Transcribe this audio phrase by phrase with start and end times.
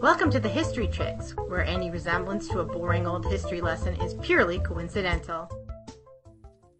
[0.00, 4.14] Welcome to the History Chicks, where any resemblance to a boring old history lesson is
[4.22, 5.50] purely coincidental.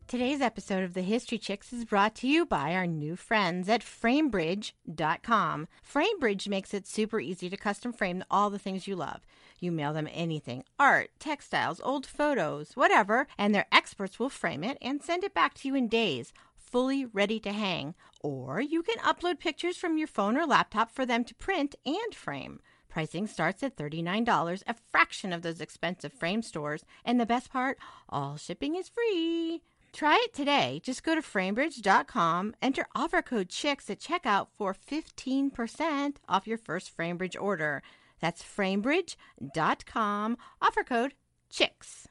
[0.06, 3.80] Today's episode of the History Chicks is brought to you by our new friends at
[3.80, 5.68] Framebridge.com.
[5.82, 9.22] Framebridge makes it super easy to custom frame all the things you love.
[9.58, 14.76] You mail them anything art, textiles, old photos, whatever and their experts will frame it
[14.82, 17.94] and send it back to you in days, fully ready to hang.
[18.20, 22.14] Or you can upload pictures from your phone or laptop for them to print and
[22.14, 22.60] frame.
[22.96, 26.82] Pricing starts at $39, a fraction of those expensive frame stores.
[27.04, 27.76] And the best part,
[28.08, 29.60] all shipping is free.
[29.92, 30.80] Try it today.
[30.82, 36.96] Just go to framebridge.com, enter offer code CHICKS at checkout for 15% off your first
[36.96, 37.82] Framebridge order.
[38.18, 41.12] That's framebridge.com, offer code
[41.50, 42.06] CHICKS.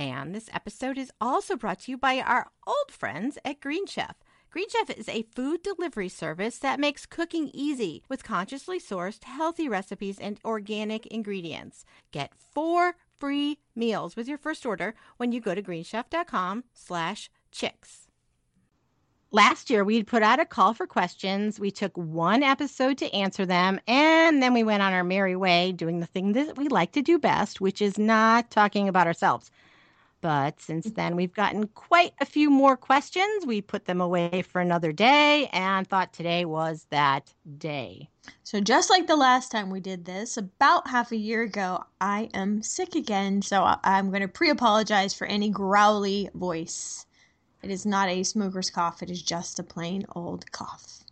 [0.00, 4.16] And this episode is also brought to you by our old friends at Green Chef.
[4.54, 9.68] Green Chef is a food delivery service that makes cooking easy with consciously sourced, healthy
[9.68, 11.84] recipes and organic ingredients.
[12.12, 18.06] Get four free meals with your first order when you go to greenchef.com slash chicks.
[19.32, 21.58] Last year, we put out a call for questions.
[21.58, 25.72] We took one episode to answer them, and then we went on our merry way
[25.72, 29.50] doing the thing that we like to do best, which is not talking about ourselves.
[30.24, 30.94] But since mm-hmm.
[30.94, 33.44] then, we've gotten quite a few more questions.
[33.44, 38.08] We put them away for another day and thought today was that day.
[38.42, 42.30] So, just like the last time we did this, about half a year ago, I
[42.32, 43.42] am sick again.
[43.42, 47.04] So, I'm going to pre apologize for any growly voice.
[47.62, 51.03] It is not a smoker's cough, it is just a plain old cough.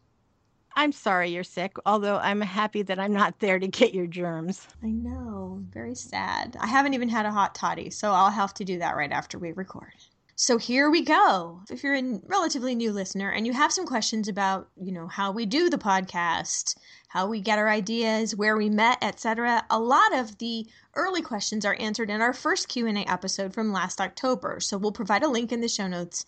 [0.75, 4.67] I'm sorry you're sick, although I'm happy that I'm not there to get your germs.
[4.83, 5.63] I know.
[5.71, 6.57] Very sad.
[6.61, 9.39] I haven't even had a hot toddy, so I'll have to do that right after
[9.39, 9.93] we record.
[10.35, 11.61] So here we go.
[11.71, 15.31] If you're a relatively new listener and you have some questions about, you know, how
[15.31, 16.75] we do the podcast,
[17.07, 21.65] how we get our ideas, where we met, etc., a lot of the early questions
[21.65, 24.59] are answered in our first Q&A episode from last October.
[24.59, 26.25] So we'll provide a link in the show notes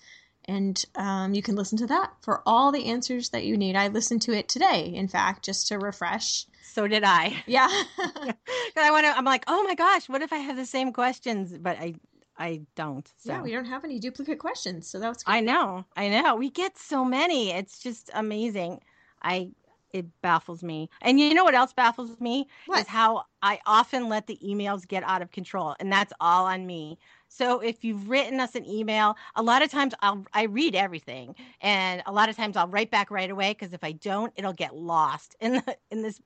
[0.47, 3.77] and um, you can listen to that for all the answers that you need.
[3.77, 6.47] I listened to it today, in fact, just to refresh.
[6.63, 7.43] So did I.
[7.47, 7.69] Yeah.
[8.67, 9.17] Because I want to.
[9.17, 11.95] I'm like, oh my gosh, what if I have the same questions, but I,
[12.37, 13.07] I don't.
[13.19, 13.33] So.
[13.33, 15.23] Yeah, we don't have any duplicate questions, so that's.
[15.23, 15.31] Good.
[15.31, 15.85] I know.
[15.97, 16.35] I know.
[16.35, 17.53] We get so many.
[17.53, 18.81] It's just amazing.
[19.23, 19.51] I.
[19.93, 20.91] It baffles me.
[21.03, 22.49] And you know what else baffles me?
[22.67, 22.81] What?
[22.81, 25.77] Is how I often let the emails get out of control.
[25.79, 26.99] And that's all on me.
[27.37, 31.35] So if you've written us an email, a lot of times I'll I read everything,
[31.61, 34.53] and a lot of times I'll write back right away because if I don't, it'll
[34.53, 36.23] get lost in the, in this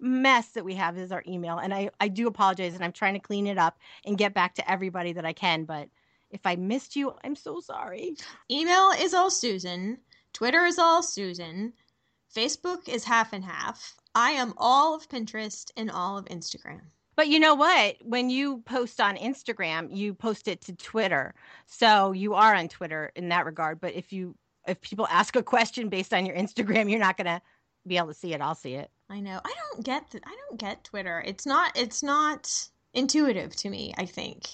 [0.00, 1.58] mess that we have is our email.
[1.58, 4.56] And I I do apologize, and I'm trying to clean it up and get back
[4.56, 5.64] to everybody that I can.
[5.64, 5.90] But
[6.30, 8.16] if I missed you, I'm so sorry.
[8.50, 9.98] Email is all Susan.
[10.32, 11.72] Twitter is all Susan.
[12.34, 13.94] Facebook is half and half.
[14.12, 16.80] I am all of Pinterest and all of Instagram.
[17.18, 17.96] But you know what?
[18.04, 21.34] When you post on Instagram, you post it to Twitter.
[21.66, 23.80] So you are on Twitter in that regard.
[23.80, 24.36] But if you
[24.68, 27.42] if people ask a question based on your Instagram, you're not going to
[27.88, 28.40] be able to see it.
[28.40, 28.92] I'll see it.
[29.10, 29.40] I know.
[29.44, 31.20] I don't get th- I don't get Twitter.
[31.26, 34.48] It's not it's not intuitive to me, I think.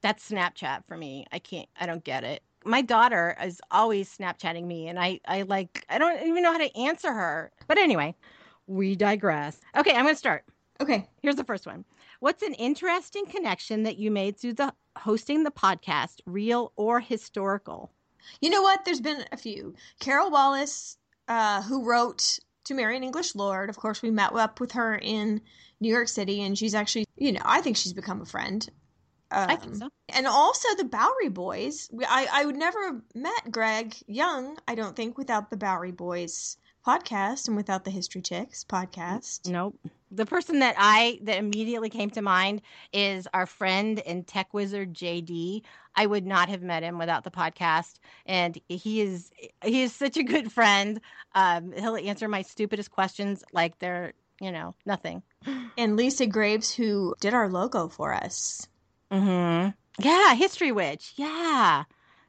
[0.00, 1.26] That's Snapchat for me.
[1.32, 2.42] I can't I don't get it.
[2.64, 6.64] My daughter is always Snapchatting me and I I like I don't even know how
[6.66, 7.52] to answer her.
[7.68, 8.14] But anyway,
[8.66, 9.60] we digress.
[9.76, 10.46] Okay, I'm going to start.
[10.80, 11.08] Okay.
[11.22, 11.84] Here's the first one.
[12.20, 17.92] What's an interesting connection that you made through the hosting the podcast, real or historical?
[18.40, 18.84] You know what?
[18.84, 19.74] There's been a few.
[20.00, 23.70] Carol Wallace, uh, who wrote To Marry an English Lord.
[23.70, 25.40] Of course, we met up with her in
[25.80, 28.68] New York City, and she's actually, you know, I think she's become a friend.
[29.30, 29.88] Um, I think so.
[30.08, 31.90] And also the Bowery Boys.
[32.08, 36.56] I, I would never have met Greg Young, I don't think, without the Bowery Boys
[36.86, 39.50] podcast and without the History Chicks podcast.
[39.50, 39.78] Nope.
[40.10, 42.62] The person that I that immediately came to mind
[42.92, 45.62] is our friend and tech wizard JD.
[45.94, 49.30] I would not have met him without the podcast, and he is
[49.64, 51.00] he is such a good friend.
[51.34, 55.22] Um, he'll answer my stupidest questions like they're you know nothing.
[55.76, 58.66] And Lisa Graves, who did our logo for us.
[59.10, 59.70] Mm-hmm.
[59.98, 61.12] Yeah, History Witch.
[61.16, 61.84] Yeah.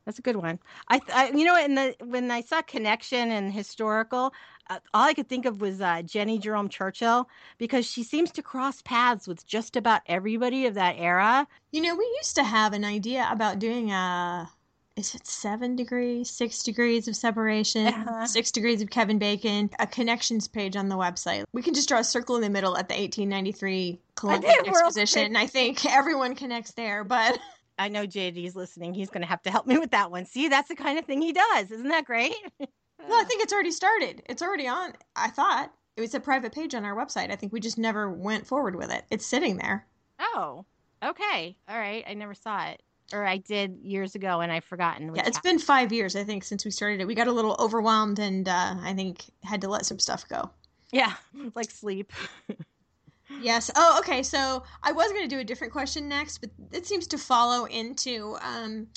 [0.08, 0.58] That's a good one.
[0.88, 4.34] I, I you know, in the when I saw connection and historical,
[4.70, 8.82] all I could think of was uh, Jenny Jerome Churchill because she seems to cross
[8.82, 11.48] paths with just about everybody of that era.
[11.72, 14.50] You know, we used to have an idea about doing a
[14.98, 18.26] is it seven degrees, six degrees of separation, uh-huh.
[18.26, 21.44] six degrees of Kevin Bacon, a connections page on the website.
[21.54, 25.26] We can just draw a circle in the middle at the 1893 Columbia Exposition.
[25.26, 27.38] And I think everyone connects there, but
[27.80, 28.96] I know JD's listening.
[28.96, 30.26] He's going to have to help me with that one.
[30.26, 31.70] See, that's the kind of thing he does.
[31.72, 32.34] Isn't that great?
[33.00, 34.24] well, I think it's already started.
[34.28, 34.94] It's already on.
[35.16, 35.72] I thought.
[35.96, 37.32] It was a private page on our website.
[37.32, 39.04] I think we just never went forward with it.
[39.10, 39.88] It's sitting there.
[40.20, 40.64] Oh,
[41.04, 41.58] okay.
[41.68, 42.04] All right.
[42.08, 42.84] I never saw it.
[43.14, 45.16] Or I did years ago and I've forgotten.
[45.16, 45.58] Yeah, it's happened.
[45.58, 47.08] been five years, I think, since we started it.
[47.08, 50.52] We got a little overwhelmed and uh, I think had to let some stuff go.
[50.92, 51.14] Yeah,
[51.56, 52.14] like sleep.
[53.42, 53.72] yes.
[53.76, 54.22] Oh, okay.
[54.22, 57.66] So I was going to do a different question next, but it seems to follow
[57.66, 58.38] into.
[58.42, 58.88] Um,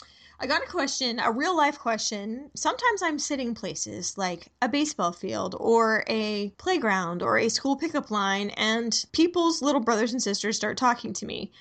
[0.42, 2.50] I got a question, a real life question.
[2.56, 8.10] Sometimes I'm sitting places like a baseball field or a playground or a school pickup
[8.10, 11.52] line, and people's little brothers and sisters start talking to me.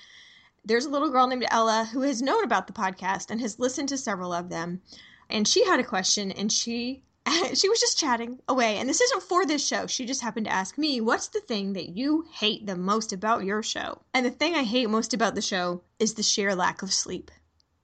[0.64, 3.90] There's a little girl named Ella who has known about the podcast and has listened
[3.90, 4.80] to several of them.
[5.28, 7.02] And she had a question, and she
[7.52, 8.78] she was just chatting away.
[8.78, 9.88] And this isn't for this show.
[9.88, 13.44] She just happened to ask me, What's the thing that you hate the most about
[13.44, 14.00] your show?
[14.14, 17.30] And the thing I hate most about the show is the sheer lack of sleep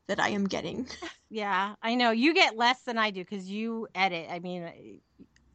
[0.08, 0.88] that I am getting.
[1.28, 2.12] Yeah, I know.
[2.12, 4.28] You get less than I do because you edit.
[4.30, 5.00] I mean,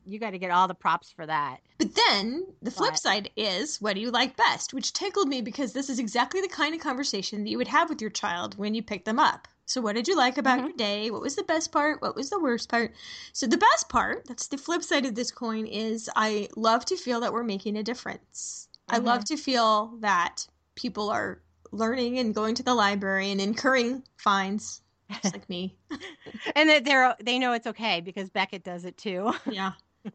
[0.05, 1.61] you got to get all the props for that.
[1.77, 4.73] But then the flip side is what do you like best?
[4.73, 7.89] Which tickled me because this is exactly the kind of conversation that you would have
[7.89, 9.47] with your child when you pick them up.
[9.65, 10.67] So, what did you like about mm-hmm.
[10.67, 11.11] your day?
[11.11, 12.01] What was the best part?
[12.01, 12.93] What was the worst part?
[13.31, 16.97] So, the best part, that's the flip side of this coin, is I love to
[16.97, 18.67] feel that we're making a difference.
[18.89, 18.95] Mm-hmm.
[18.95, 20.45] I love to feel that
[20.75, 21.41] people are
[21.71, 24.81] learning and going to the library and incurring fines,
[25.21, 25.75] just like me.
[26.55, 29.33] and that they're they know it's okay because Beckett does it too.
[29.45, 29.73] Yeah.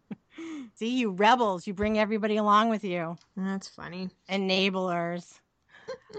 [0.74, 3.16] See, you rebels, you bring everybody along with you.
[3.36, 4.10] That's funny.
[4.30, 5.40] Enablers.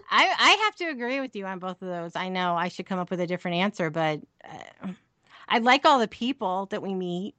[0.09, 2.15] I I have to agree with you on both of those.
[2.15, 4.87] I know I should come up with a different answer, but uh,
[5.47, 7.35] I like all the people that we meet.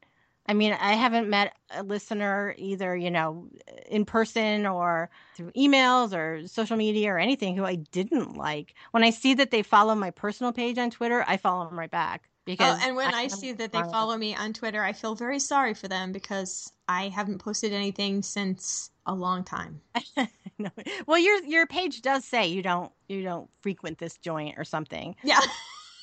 [0.48, 3.48] I mean, I haven't met a listener either, you know,
[3.86, 8.74] in person or through emails or social media or anything who I didn't like.
[8.92, 11.90] When I see that they follow my personal page on Twitter, I follow them right
[11.90, 12.22] back.
[12.24, 14.94] Oh, because oh, and when I, I see that they follow me on Twitter, I
[14.94, 19.82] feel very sorry for them because I haven't posted anything since a long time.
[20.58, 20.70] no.
[21.06, 25.14] Well, your your page does say you don't you don't frequent this joint or something.
[25.22, 25.40] Yeah.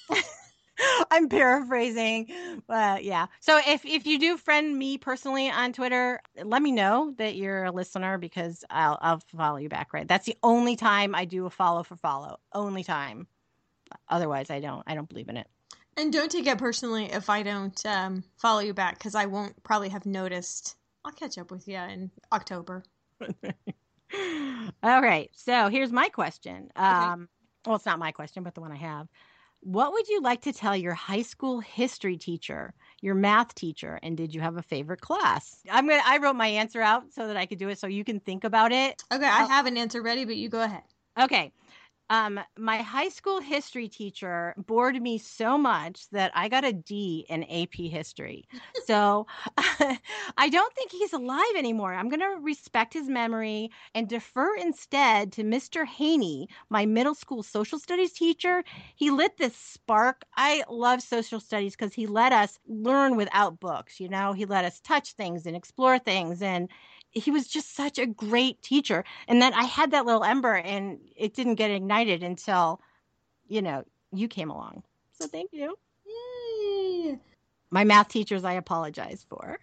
[1.12, 2.28] I'm paraphrasing,
[2.68, 3.28] but yeah.
[3.40, 7.66] So if if you do friend me personally on Twitter, let me know that you're
[7.66, 9.94] a listener because I'll I'll follow you back.
[9.94, 10.08] Right.
[10.08, 12.40] That's the only time I do a follow for follow.
[12.54, 13.28] Only time.
[14.10, 14.84] Otherwise, I don't.
[14.88, 15.48] I don't believe in it.
[15.98, 19.62] And don't take it personally if I don't um, follow you back because I won't
[19.64, 20.76] probably have noticed.
[21.06, 22.84] I'll catch up with you in October.
[24.84, 25.30] All right.
[25.34, 26.70] So here's my question.
[26.76, 27.30] Um, okay.
[27.66, 29.08] Well, it's not my question, but the one I have.
[29.66, 32.72] What would you like to tell your high school history teacher,
[33.02, 35.64] your math teacher, and did you have a favorite class?
[35.72, 36.04] I'm gonna.
[36.06, 38.44] I wrote my answer out so that I could do it, so you can think
[38.44, 39.02] about it.
[39.12, 40.84] Okay, I uh, have an answer ready, but you go ahead.
[41.20, 41.52] Okay,
[42.10, 47.26] um, my high school history teacher bored me so much that I got a D
[47.30, 48.48] in AP history.
[48.74, 49.26] so
[50.38, 51.94] I don't think he's alive anymore.
[51.94, 55.86] I'm going to respect his memory and defer instead to Mr.
[55.86, 58.64] Haney, my middle school social studies teacher.
[58.96, 60.24] He lit this spark.
[60.36, 64.00] I love social studies because he let us learn without books.
[64.00, 66.70] You know, he let us touch things and explore things and
[67.16, 69.06] he was just such a great teacher.
[69.28, 72.82] And then I had that little ember and it didn't get ignited until,
[73.48, 74.84] you know, you came along.
[75.14, 75.78] So thank you.
[76.06, 77.18] Yay.
[77.72, 79.60] My math teachers, I apologize for.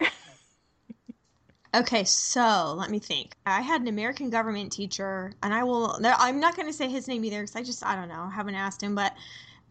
[1.75, 3.37] okay, so let me think.
[3.44, 7.06] I had an American government teacher, and I will, I'm not going to say his
[7.06, 9.15] name either because I just, I don't know, I haven't asked him, but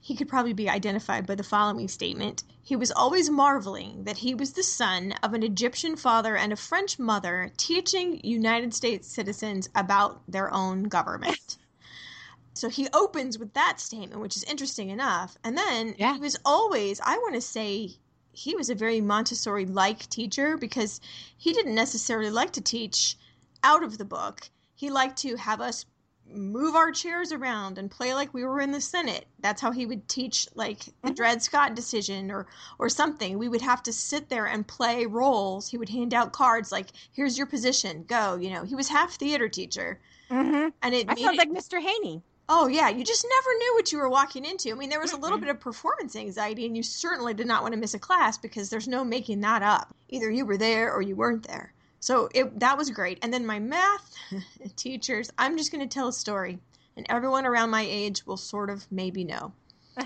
[0.04, 4.34] he could probably be identified by the following statement He was always marveling that he
[4.34, 9.70] was the son of an Egyptian father and a French mother teaching United States citizens
[9.76, 11.60] about their own government.
[12.56, 15.38] so he opens with that statement, which is interesting enough.
[15.44, 16.16] And then yeah.
[16.16, 17.92] he was always, I want to say,
[18.32, 21.00] he was a very Montessori like teacher because
[21.38, 23.18] he didn't necessarily like to teach
[23.64, 24.50] out of the book.
[24.74, 25.86] He liked to have us
[26.30, 29.26] move our chairs around and play like we were in the Senate.
[29.40, 31.14] That's how he would teach like the mm-hmm.
[31.14, 32.48] Dred Scott decision or
[32.80, 33.38] or something.
[33.38, 35.68] We would have to sit there and play roles.
[35.68, 39.16] He would hand out cards like, "Here's your position, go." You know, he was half
[39.16, 40.00] theater teacher,
[40.30, 40.70] mm-hmm.
[40.82, 41.82] and it sounds like Mr.
[41.82, 42.22] Haney.
[42.54, 44.72] Oh yeah, you just never knew what you were walking into.
[44.72, 47.62] I mean, there was a little bit of performance anxiety, and you certainly did not
[47.62, 49.96] want to miss a class because there's no making that up.
[50.10, 51.74] Either you were there or you weren't there.
[52.02, 53.20] So it, that was great.
[53.22, 54.16] And then my math
[54.76, 56.58] teachers, I'm just going to tell a story,
[56.98, 59.54] and everyone around my age will sort of maybe know.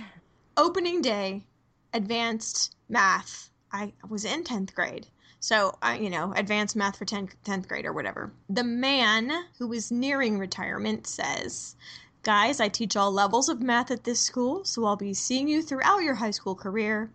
[0.58, 1.46] Opening day,
[1.94, 3.50] advanced math.
[3.72, 5.08] I was in 10th grade.
[5.40, 8.34] So, I, you know, advanced math for 10th, 10th grade or whatever.
[8.50, 11.78] The man who was nearing retirement says,
[12.24, 15.62] Guys, I teach all levels of math at this school, so I'll be seeing you
[15.62, 17.10] throughout your high school career.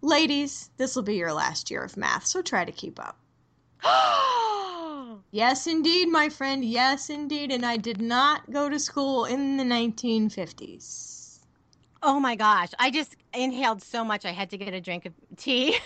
[0.00, 3.16] Ladies, this will be your last year of math, so try to keep up.
[5.30, 6.64] Yes, indeed, my friend.
[6.64, 7.50] Yes, indeed.
[7.50, 11.40] And I did not go to school in the 1950s.
[12.04, 12.68] Oh my gosh.
[12.78, 15.76] I just inhaled so much I had to get a drink of tea.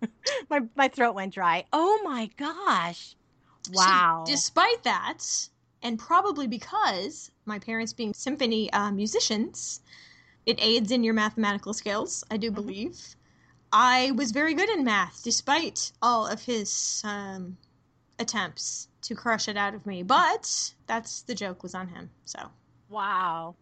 [0.50, 1.64] my my throat went dry.
[1.72, 3.16] Oh my gosh.
[3.72, 4.24] Wow.
[4.24, 5.48] So despite that,
[5.82, 9.80] and probably because my parents being symphony uh, musicians,
[10.46, 12.68] it aids in your mathematical skills, I do mm-hmm.
[13.72, 17.56] I was very good in math despite all of his um,
[18.18, 20.02] attempts to crush it out of me.
[20.02, 22.10] But that's the joke was on him.
[22.24, 22.38] So.
[22.88, 23.54] Wow.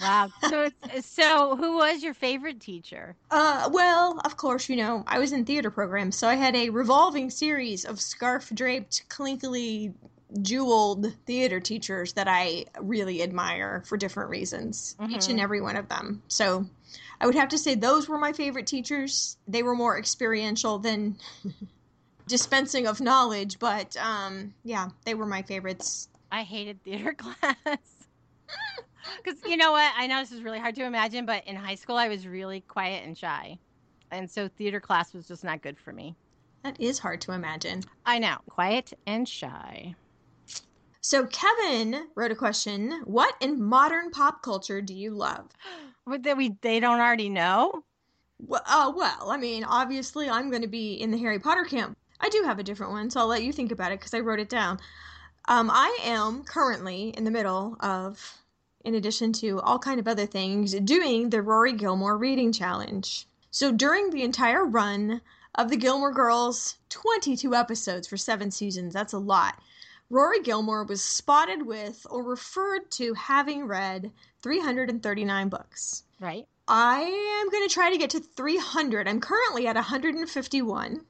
[0.00, 0.28] Wow.
[0.48, 0.68] So,
[1.00, 3.16] so who was your favorite teacher?
[3.30, 6.70] Uh, well, of course, you know, I was in theater programs, so I had a
[6.70, 9.94] revolving series of scarf draped, clinkily
[10.42, 15.14] jeweled theater teachers that I really admire for different reasons, mm-hmm.
[15.14, 16.22] each and every one of them.
[16.28, 16.66] So
[17.20, 19.36] I would have to say those were my favorite teachers.
[19.46, 21.16] They were more experiential than
[22.28, 26.08] dispensing of knowledge, but um, yeah, they were my favorites.
[26.30, 27.44] I hated theater class.
[29.22, 29.92] Because you know what?
[29.96, 32.62] I know this is really hard to imagine, but in high school, I was really
[32.62, 33.58] quiet and shy.
[34.10, 36.16] And so theater class was just not good for me.
[36.62, 37.82] That is hard to imagine.
[38.06, 38.38] I know.
[38.48, 39.94] Quiet and shy.
[41.02, 43.02] So Kevin wrote a question.
[43.04, 45.50] What in modern pop culture do you love?
[46.06, 47.84] That we they don't already know?
[48.38, 51.96] Well, uh, well, I mean, obviously I'm going to be in the Harry Potter camp.
[52.20, 54.20] I do have a different one, so I'll let you think about it because I
[54.20, 54.80] wrote it down.
[55.46, 58.38] Um, I am currently in the middle of
[58.84, 63.26] in addition to all kind of other things, doing the Rory Gilmore Reading Challenge.
[63.50, 65.22] So during the entire run
[65.54, 69.58] of the Gilmore Girls, 22 episodes for seven seasons, that's a lot.
[70.10, 74.12] Rory Gilmore was spotted with or referred to having read
[74.44, 76.04] 339 books.
[76.20, 76.46] Right.
[76.68, 79.08] I am going to try to get to 300.
[79.08, 81.00] I'm currently at 151.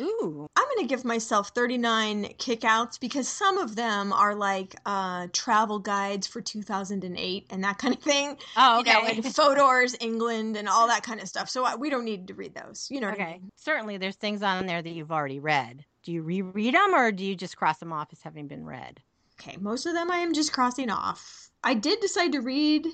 [0.00, 0.46] Ooh.
[0.56, 5.78] I'm going to give myself 39 kickouts because some of them are like uh, travel
[5.78, 8.36] guides for 2008 and that kind of thing.
[8.56, 8.90] Oh, okay.
[8.90, 11.48] You know, and Fodor's England and all that kind of stuff.
[11.48, 12.88] So uh, we don't need to read those.
[12.90, 13.22] You know okay.
[13.22, 13.52] I mean?
[13.54, 15.84] Certainly there's things on there that you've already read.
[16.02, 19.00] Do you reread them or do you just cross them off as having been read?
[19.40, 21.49] Okay, most of them I am just crossing off.
[21.62, 22.86] I did decide to read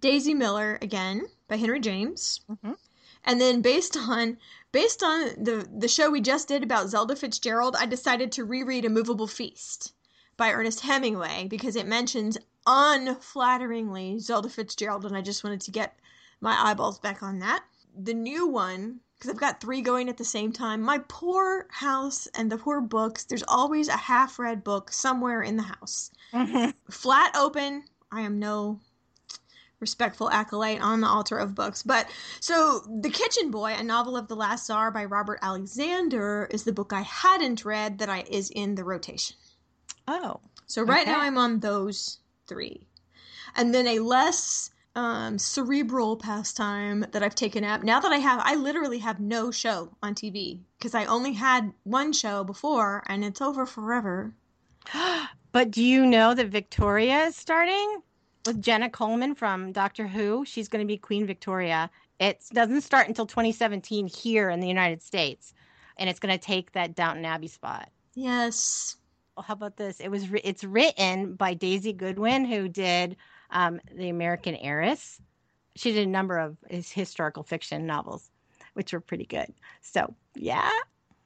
[0.00, 2.40] Daisy Miller again by Henry James.
[2.50, 2.72] Mm-hmm.
[3.24, 4.38] And then based on
[4.72, 8.84] based on the the show we just did about Zelda Fitzgerald, I decided to reread
[8.84, 9.92] A Movable Feast
[10.36, 15.98] by Ernest Hemingway because it mentions unflatteringly Zelda Fitzgerald and I just wanted to get
[16.40, 17.64] my eyeballs back on that.
[17.96, 20.80] The new one because I've got three going at the same time.
[20.80, 23.24] My poor house and the poor books.
[23.24, 26.12] There's always a half read book somewhere in the house.
[26.32, 26.70] Mm-hmm.
[26.88, 27.82] Flat open.
[28.10, 28.80] I am no
[29.80, 31.82] respectful acolyte on the altar of books.
[31.82, 32.08] But
[32.40, 36.72] so, The Kitchen Boy, a novel of the last czar by Robert Alexander, is the
[36.72, 39.36] book I hadn't read that I is in the rotation.
[40.06, 40.40] Oh.
[40.66, 41.12] So right okay.
[41.12, 42.86] now I'm on those three.
[43.54, 47.82] And then a less um, cerebral pastime that I've taken up.
[47.82, 51.72] Now that I have, I literally have no show on TV because I only had
[51.84, 54.34] one show before and it's over forever.
[55.52, 58.02] but do you know that Victoria is starting?
[58.48, 60.44] with Jenna Coleman from Doctor Who.
[60.46, 61.90] She's going to be Queen Victoria.
[62.18, 65.52] It doesn't start until 2017 here in the United States,
[65.98, 67.90] and it's going to take that Downton Abbey spot.
[68.14, 68.96] Yes.
[69.36, 70.00] Well, how about this?
[70.00, 73.16] It was it's written by Daisy Goodwin, who did
[73.50, 75.20] um, The American Heiress.
[75.76, 78.30] She did a number of historical fiction novels,
[78.72, 79.52] which were pretty good.
[79.82, 80.70] So yeah,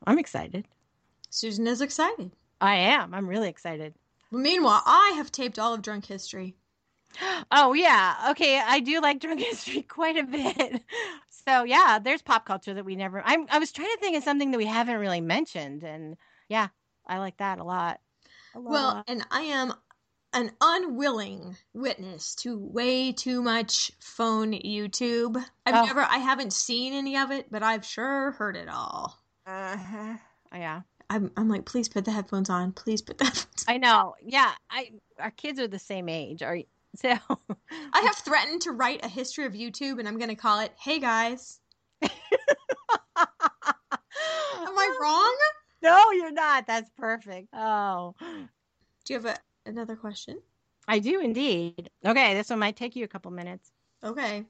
[0.07, 0.67] I'm excited.
[1.31, 2.33] Susan is excited.
[2.61, 3.15] I am.
[3.15, 3.95] I'm really excited.
[4.33, 6.57] Meanwhile, I have taped all of Drunk History.
[7.51, 8.29] Oh yeah.
[8.31, 10.83] Okay, I do like drunk history quite a bit.
[11.47, 14.25] So yeah, there's pop culture that we never I'm I was trying to think of
[14.25, 16.17] something that we haven't really mentioned and
[16.49, 16.69] yeah,
[17.07, 18.01] I like that a lot.
[18.55, 18.71] A lot.
[18.71, 19.75] Well, and I am
[20.33, 25.37] an unwilling witness to way too much phone YouTube.
[25.67, 25.85] I've oh.
[25.85, 29.19] never I haven't seen any of it, but I've sure heard it all.
[29.47, 30.17] Uh-huh.
[30.53, 30.83] Oh, yeah.
[31.13, 32.73] I'm, I'm like, please put the headphones on.
[32.73, 33.75] Please put the headphones on.
[33.75, 34.15] I know.
[34.25, 34.53] Yeah.
[34.71, 36.43] I our kids are the same age.
[36.43, 36.59] Are
[36.97, 40.61] So I have threatened to write a history of YouTube and I'm going to call
[40.61, 41.59] it Hey Guys.
[42.03, 42.11] Am
[43.17, 45.39] I wrong?
[45.83, 46.67] No, you're not.
[46.67, 47.49] That's perfect.
[47.55, 48.15] Oh.
[48.21, 50.39] Do you have a, another question?
[50.87, 51.89] I do indeed.
[52.05, 53.73] Okay, this one might take you a couple minutes.
[54.05, 54.45] Okay.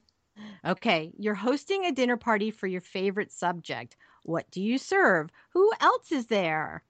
[0.65, 3.95] Okay, you're hosting a dinner party for your favorite subject.
[4.23, 5.29] What do you serve?
[5.51, 6.83] Who else is there?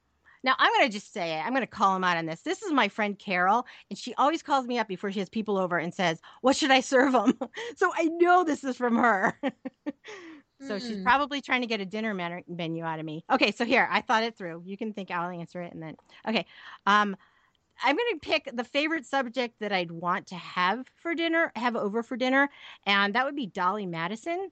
[0.44, 1.42] Now, I'm going to just say it.
[1.42, 2.42] I'm going to call him out on this.
[2.42, 5.58] This is my friend Carol, and she always calls me up before she has people
[5.58, 7.38] over and says, What should I serve them?
[7.78, 9.40] so I know this is from her.
[10.62, 11.04] So she's Mm.
[11.04, 13.25] probably trying to get a dinner men- menu out of me.
[13.30, 14.63] Okay, so here, I thought it through.
[14.66, 15.98] You can think I'll answer it and then
[16.28, 16.46] okay.
[16.86, 17.18] Um
[17.84, 21.75] I'm going to pick the favorite subject that I'd want to have for dinner, have
[21.75, 22.50] over for dinner,
[22.86, 24.52] and that would be Dolly Madison.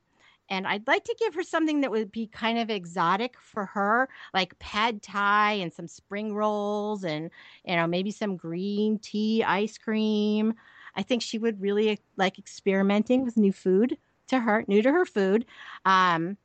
[0.51, 4.09] And I'd like to give her something that would be kind of exotic for her,
[4.33, 7.31] like pad thai and some spring rolls and,
[7.63, 10.53] you know, maybe some green tea ice cream.
[10.93, 15.05] I think she would really like experimenting with new food to her, new to her
[15.05, 15.45] food.
[15.85, 16.35] Um,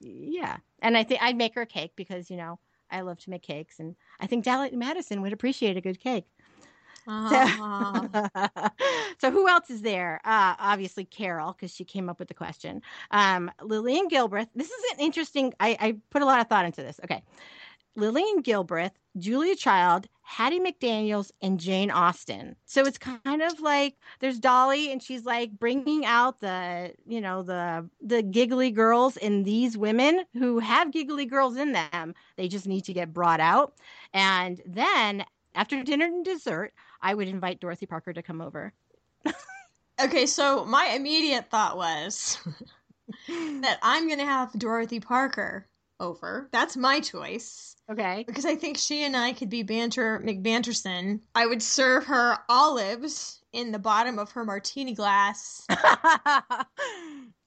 [0.00, 0.56] yeah.
[0.80, 2.58] And I think I'd make her a cake because, you know,
[2.90, 3.78] I love to make cakes.
[3.78, 6.26] And I think Dolly Madison would appreciate a good cake.
[7.06, 8.70] Ah.
[9.18, 10.20] so who else is there?
[10.24, 12.82] Uh, obviously Carol, because she came up with the question.
[13.10, 14.48] Um, Lillian Gilbreth.
[14.54, 15.52] This is an interesting.
[15.60, 17.00] I, I put a lot of thought into this.
[17.04, 17.22] Okay,
[17.96, 22.54] Lillian Gilbreth, Julia Child, Hattie McDaniel's, and Jane Austen.
[22.64, 27.42] So it's kind of like there's Dolly, and she's like bringing out the you know
[27.42, 32.14] the the giggly girls in these women who have giggly girls in them.
[32.36, 33.74] They just need to get brought out.
[34.14, 38.72] And then after dinner and dessert, I would invite Dorothy Parker to come over.
[40.00, 42.38] okay, so my immediate thought was
[43.28, 45.66] that I'm going to have Dorothy Parker
[45.98, 46.48] over.
[46.52, 47.76] That's my choice.
[47.90, 48.24] Okay.
[48.26, 51.20] Because I think she and I could be banter McBanterson.
[51.34, 55.66] I would serve her olives in the bottom of her martini glass.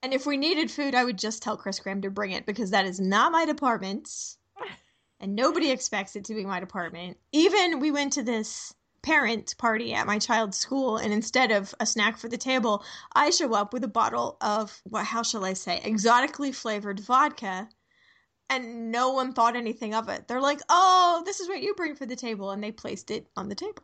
[0.04, 2.72] And if we needed food, I would just tell Chris Graham to bring it because
[2.72, 4.10] that is not my department.
[5.20, 7.16] And nobody expects it to be my department.
[7.32, 11.86] Even we went to this parent party at my child's school, and instead of a
[11.86, 12.84] snack for the table,
[13.14, 17.70] I show up with a bottle of, what, how shall I say, exotically flavored vodka.
[18.50, 20.28] And no one thought anything of it.
[20.28, 22.52] They're like, oh, this is what you bring for the table.
[22.52, 23.84] And they placed it on the table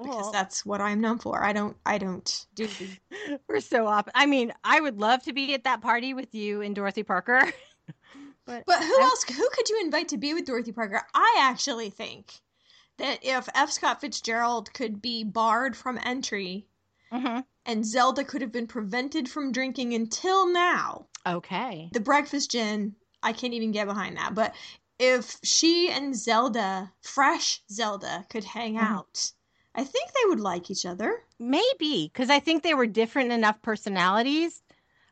[0.00, 1.42] because that's what I'm known for.
[1.42, 2.68] I don't, I don't do
[3.48, 4.06] we're so off.
[4.14, 7.40] I mean, I would love to be at that party with you and Dorothy Parker.
[8.46, 9.24] but But who I- else?
[9.24, 11.02] Who could you invite to be with Dorothy Parker?
[11.14, 12.40] I actually think
[12.98, 13.70] that if F.
[13.70, 16.66] Scott Fitzgerald could be barred from entry
[17.12, 17.44] Mhm.
[17.66, 21.88] and Zelda could have been prevented from drinking until now, Okay.
[21.92, 24.34] the breakfast gin, I can't even get behind that.
[24.34, 24.54] But
[24.98, 28.82] if she and Zelda, fresh Zelda, could hang Mhm.
[28.82, 29.32] out,
[29.74, 31.24] I think they would like each other.
[31.38, 34.62] Maybe because I think they were different enough personalities,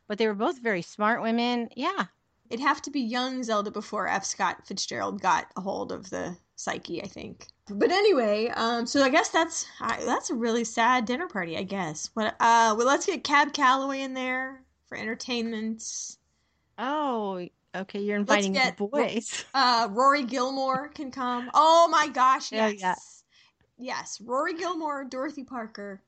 [0.07, 1.69] but they were both very smart women.
[1.75, 2.05] Yeah.
[2.49, 4.23] It'd have to be young Zelda before F.
[4.25, 7.47] Scott Fitzgerald got a hold of the psyche, I think.
[7.69, 11.63] But anyway, um, so I guess that's I, that's a really sad dinner party, I
[11.63, 12.09] guess.
[12.13, 12.35] What?
[12.39, 16.17] Uh, well, let's get Cab Calloway in there for entertainment.
[16.77, 18.01] Oh, okay.
[18.01, 19.45] You're inviting get- the boys.
[19.53, 21.49] Uh, Rory Gilmore can come.
[21.53, 22.95] Oh my gosh, yes, yeah.
[23.77, 24.21] yes.
[24.21, 26.01] Rory Gilmore, Dorothy Parker,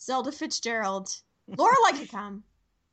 [0.00, 1.10] Zelda Fitzgerald,
[1.50, 2.44] Lorelai could come.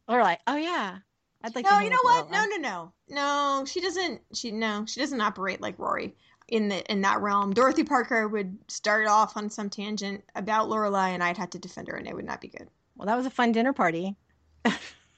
[0.10, 1.00] Or like, oh yeah,
[1.44, 1.66] I'd like.
[1.66, 2.32] no, you know what?
[2.32, 2.62] No, Lorelai.
[2.62, 3.66] no, no, no.
[3.66, 4.22] She doesn't.
[4.34, 4.86] She no.
[4.88, 6.16] She doesn't operate like Rory
[6.48, 7.54] in the in that realm.
[7.54, 11.88] Dorothy Parker would start off on some tangent about Lorelai, and I'd have to defend
[11.90, 12.68] her, and it would not be good.
[12.96, 14.16] Well, that was a fun dinner party.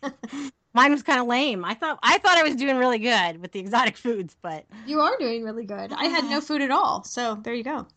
[0.74, 1.66] Mine was kind of lame.
[1.66, 5.02] I thought I thought I was doing really good with the exotic foods, but You
[5.02, 5.92] are doing really good.
[5.94, 7.88] I had no food at all, so there you go.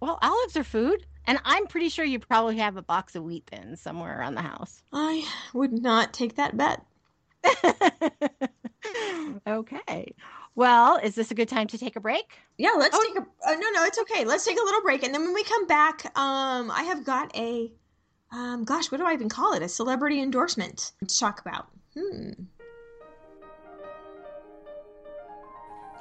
[0.00, 3.44] well, olives are food, and I'm pretty sure you probably have a box of wheat
[3.46, 4.82] thins somewhere around the house.
[4.92, 6.82] I would not take that bet.
[9.46, 10.14] okay.
[10.54, 12.24] Well, is this a good time to take a break?
[12.58, 13.02] Yeah, let's Oh.
[13.06, 13.26] take a.
[13.48, 14.24] Uh, no, no, it's okay.
[14.24, 17.34] Let's take a little break, and then when we come back, um, I have got
[17.36, 17.72] a,
[18.32, 19.62] um, gosh, what do I even call it?
[19.62, 21.68] A celebrity endorsement to talk about.
[21.96, 22.30] Hmm.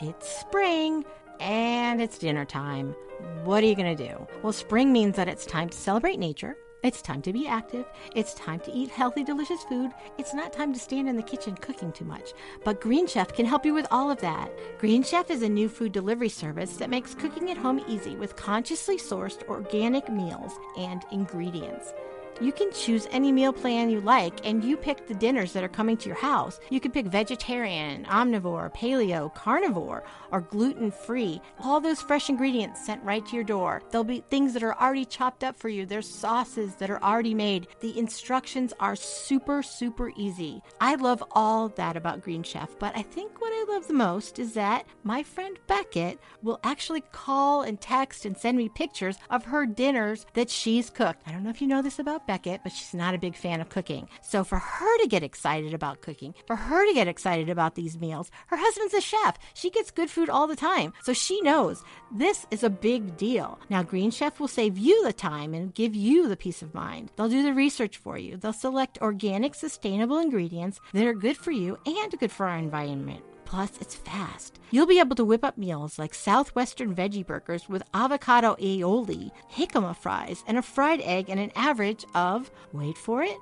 [0.01, 1.03] It's spring
[1.39, 2.95] and it's dinner time.
[3.43, 4.27] What are you going to do?
[4.41, 6.55] Well, spring means that it's time to celebrate nature.
[6.81, 7.85] It's time to be active.
[8.15, 9.91] It's time to eat healthy, delicious food.
[10.17, 12.31] It's not time to stand in the kitchen cooking too much.
[12.63, 14.49] But Green Chef can help you with all of that.
[14.77, 18.37] Green Chef is a new food delivery service that makes cooking at home easy with
[18.37, 21.91] consciously sourced organic meals and ingredients.
[22.41, 25.67] You can choose any meal plan you like, and you pick the dinners that are
[25.67, 26.57] coming to your house.
[26.69, 31.41] You can pick vegetarian, omnivore, paleo, carnivore, or gluten free.
[31.59, 33.81] All those fresh ingredients sent right to your door.
[33.91, 35.85] There'll be things that are already chopped up for you.
[35.85, 37.67] There's sauces that are already made.
[37.81, 40.61] The instructions are super, super easy.
[40.79, 44.39] I love all that about Green Chef, but I think what I love the most
[44.39, 49.43] is that my friend Beckett will actually call and text and send me pictures of
[49.43, 51.23] her dinners that she's cooked.
[51.27, 53.59] I don't know if you know this about Beckett, but she's not a big fan
[53.59, 54.07] of cooking.
[54.21, 57.99] So for her to get excited about cooking, for her to get excited about these
[57.99, 59.39] meals, her husband's a chef.
[59.55, 60.93] She gets good food all the time.
[61.01, 63.59] So she knows this is a big deal.
[63.67, 67.09] Now, Green Chef will save you the time and give you the peace of mind.
[67.15, 68.37] They'll do the research for you.
[68.37, 73.23] They'll select organic, sustainable ingredients that are good for you and good for our environment.
[73.49, 74.59] Plus, it's fast.
[74.69, 79.95] You'll be able to whip up meals like Southwestern veggie burgers with avocado aioli, jicama
[79.95, 83.37] fries, and a fried egg in an average of, wait for it,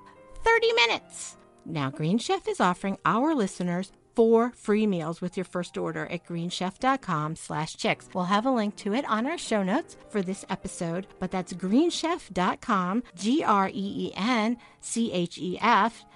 [0.45, 1.35] 30 minutes.
[1.65, 6.25] Now, Green Chef is offering our listeners four free meals with your first order at
[6.25, 8.07] greenchef.com slash chicks.
[8.13, 11.51] We'll have a link to it on our show notes for this episode, but that's
[11.51, 14.15] greenchef.com, G-R-E-E-N-C-H-E-F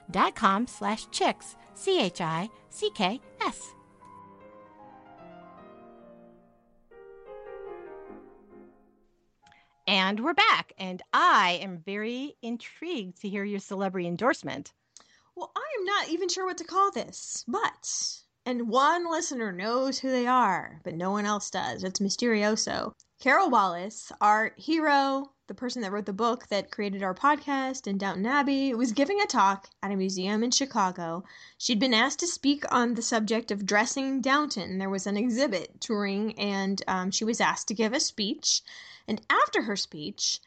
[0.10, 3.74] dot com slash chicks, C-H-I-C-K-S.
[9.92, 14.72] And we're back, and I am very intrigued to hear your celebrity endorsement.
[15.36, 18.22] Well, I am not even sure what to call this, but.
[18.46, 21.84] And one listener knows who they are, but no one else does.
[21.84, 22.94] It's Mysterioso.
[23.20, 27.98] Carol Wallace, our hero, the person that wrote the book that created our podcast in
[27.98, 31.26] Downton Abbey, was giving a talk at a museum in Chicago.
[31.58, 34.78] She'd been asked to speak on the subject of dressing Downton.
[34.78, 38.62] There was an exhibit touring, and um, she was asked to give a speech.
[39.08, 40.40] And after her speech,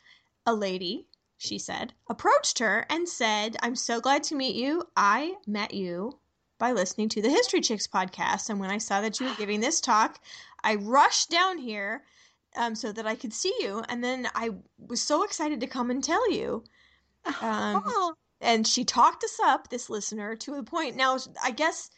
[0.47, 4.85] a lady, she said, approached her and said, I'm so glad to meet you.
[4.97, 6.19] I met you
[6.59, 8.49] by listening to the History Chicks podcast.
[8.51, 10.21] And when I saw that you were giving this talk,
[10.63, 12.05] I rushed down here
[12.57, 13.83] um, so that I could see you.
[13.89, 16.65] And then I was so excited to come and tell you.
[17.41, 20.97] Um, Oh, and she talked us up, this listener, to a point.
[20.97, 21.91] Now, I guess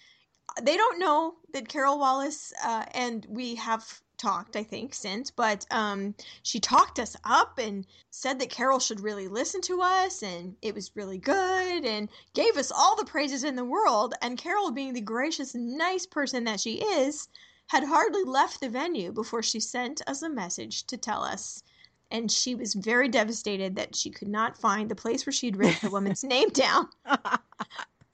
[0.63, 5.67] they don't know that Carol Wallace uh, and we have talked, I think, since, but
[5.71, 10.57] um, she talked us up and said that Carol should really listen to us and
[10.63, 14.15] it was really good and gave us all the praises in the world.
[14.23, 17.29] And Carol, being the gracious, nice person that she is,
[17.69, 21.63] had hardly left the venue before she sent us a message to tell us.
[22.11, 25.79] And she was very devastated that she could not find the place where she'd written
[25.83, 26.89] the woman's name down.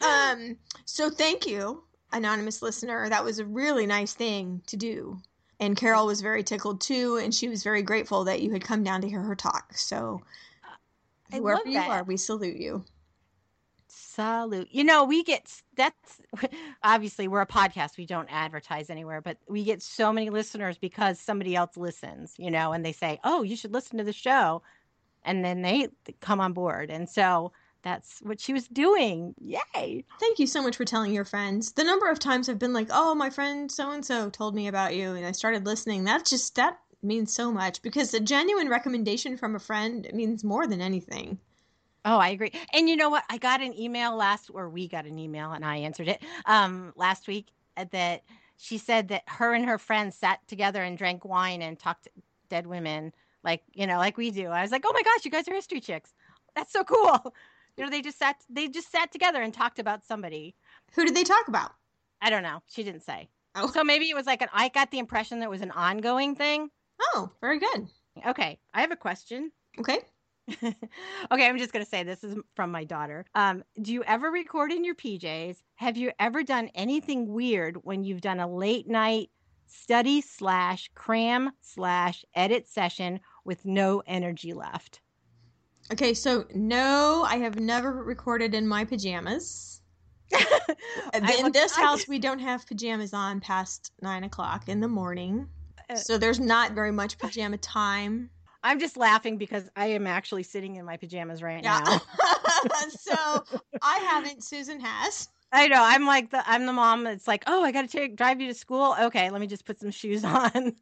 [0.03, 3.09] Um, so thank you, anonymous listener.
[3.09, 5.21] That was a really nice thing to do.
[5.63, 8.83] And Carol was very tickled too, and she was very grateful that you had come
[8.83, 9.79] down to hear her talk.
[9.79, 10.21] So
[11.33, 11.89] I whoever you that.
[11.89, 12.85] are, we salute you.
[13.87, 14.67] Salute.
[14.73, 16.21] You know, we get that's
[16.83, 17.97] obviously we're a podcast.
[17.97, 22.51] We don't advertise anywhere, but we get so many listeners because somebody else listens, you
[22.51, 24.63] know, and they say, "Oh, you should listen to the show."
[25.23, 26.91] And then they come on board.
[26.91, 29.35] And so that's what she was doing.
[29.41, 30.05] Yay.
[30.21, 31.73] Thank you so much for telling your friends.
[31.73, 34.69] The number of times I've been like, "Oh, my friend so and so told me
[34.69, 36.05] about you," and I started listening.
[36.05, 40.67] That just that means so much because a genuine recommendation from a friend means more
[40.67, 41.39] than anything.
[42.05, 42.53] Oh, I agree.
[42.73, 43.25] And you know what?
[43.31, 46.93] I got an email last, or we got an email, and I answered it um,
[46.97, 48.23] last week uh, that
[48.57, 52.11] she said that her and her friends sat together and drank wine and talked to
[52.49, 53.13] dead women,
[53.45, 54.49] like you know, like we do.
[54.49, 56.13] I was like, oh my gosh, you guys are history chicks.
[56.55, 57.35] That's so cool.
[57.77, 60.55] You know, they just sat, they just sat together and talked about somebody.
[60.95, 61.73] Who did they talk about?
[62.21, 62.63] I don't know.
[62.69, 63.29] She didn't say.
[63.55, 63.69] Oh.
[63.69, 64.49] So maybe it was like an.
[64.53, 66.71] I got the impression that it was an ongoing thing.
[67.01, 67.89] Oh, very good.
[68.27, 69.51] Okay, I have a question.
[69.79, 70.01] Okay.
[70.63, 73.25] okay, I'm just going to say this is from my daughter.
[73.35, 75.57] Um, do you ever record in your PJs?
[75.77, 79.31] Have you ever done anything weird when you've done a late night
[79.67, 85.01] study slash cram slash edit session with no energy left?
[85.93, 89.81] Okay, so no, I have never recorded in my pajamas.
[91.15, 95.49] In this I- house, we don't have pajamas on past nine o'clock in the morning.
[95.91, 98.31] Uh, So there's not very much pajama time.
[98.63, 101.81] I'm just laughing because I am actually sitting in my pajamas right Yeah.
[101.85, 102.01] now.
[102.91, 103.45] so
[103.83, 104.43] I haven't.
[104.43, 105.29] Susan has.
[105.53, 105.83] I know.
[105.83, 108.49] I'm like the I'm the mom that's like, oh, I got to take drive you
[108.49, 108.97] to school.
[108.99, 110.75] Okay, let me just put some shoes on.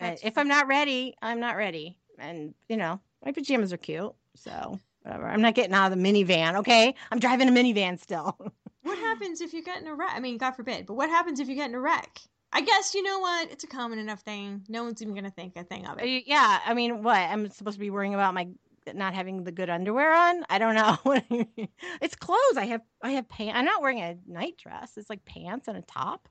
[0.00, 1.98] If I'm not ready, I'm not ready.
[2.18, 5.26] And you know, my pajamas are cute, so whatever.
[5.26, 6.56] I'm not getting out of the minivan.
[6.56, 8.36] Okay, I'm driving a minivan still.
[8.82, 10.12] What happens if you get in a wreck?
[10.14, 12.18] I mean, God forbid, but what happens if you get in a wreck?
[12.50, 13.52] I guess you know what?
[13.52, 14.64] It's a common enough thing.
[14.70, 16.04] No one's even gonna think a thing of it.
[16.04, 17.18] Uh, yeah, I mean, what?
[17.18, 18.48] I'm supposed to be worrying about my
[18.94, 20.44] not having the good underwear on?
[20.48, 20.98] I don't know.
[22.00, 22.56] it's clothes.
[22.56, 23.54] I have I have pants.
[23.56, 24.96] I'm not wearing a night dress.
[24.96, 26.28] It's like pants and a top.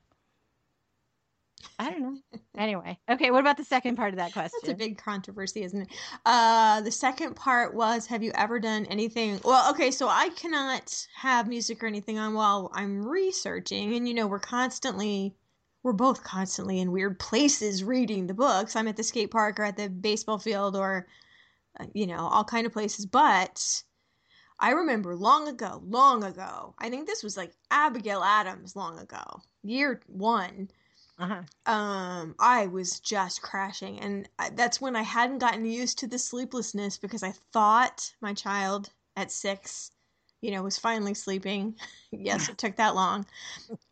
[1.78, 2.18] I don't know.
[2.58, 3.30] Anyway, okay.
[3.30, 4.58] What about the second part of that question?
[4.62, 5.88] That's a big controversy, isn't it?
[6.26, 9.40] Uh, the second part was Have you ever done anything?
[9.44, 13.94] Well, okay, so I cannot have music or anything on while I'm researching.
[13.94, 15.34] And, you know, we're constantly,
[15.82, 18.76] we're both constantly in weird places reading the books.
[18.76, 21.06] I'm at the skate park or at the baseball field or,
[21.78, 23.06] uh, you know, all kind of places.
[23.06, 23.82] But
[24.58, 26.74] I remember long ago, long ago.
[26.78, 30.68] I think this was like Abigail Adams long ago, year one.
[31.20, 31.72] Uh-huh.
[31.72, 36.18] Um, I was just crashing, and I, that's when I hadn't gotten used to the
[36.18, 39.92] sleeplessness because I thought my child at six
[40.40, 41.74] you know, was finally sleeping.
[42.10, 43.26] yes, it took that long.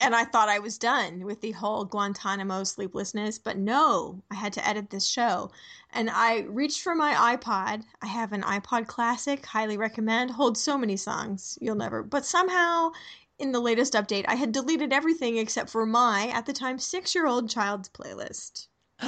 [0.01, 4.53] And I thought I was done with the whole Guantanamo sleeplessness, but no, I had
[4.55, 5.51] to edit this show.
[5.93, 7.85] And I reached for my iPod.
[8.03, 12.03] I have an iPod Classic, highly recommend, holds so many songs you'll never.
[12.03, 12.93] But somehow
[13.39, 17.15] in the latest update, I had deleted everything except for my, at the time, six
[17.15, 18.67] year old child's playlist.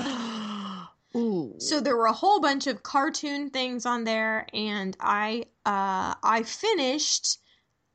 [1.16, 1.54] Ooh.
[1.58, 6.44] So there were a whole bunch of cartoon things on there, and I uh, I
[6.44, 7.38] finished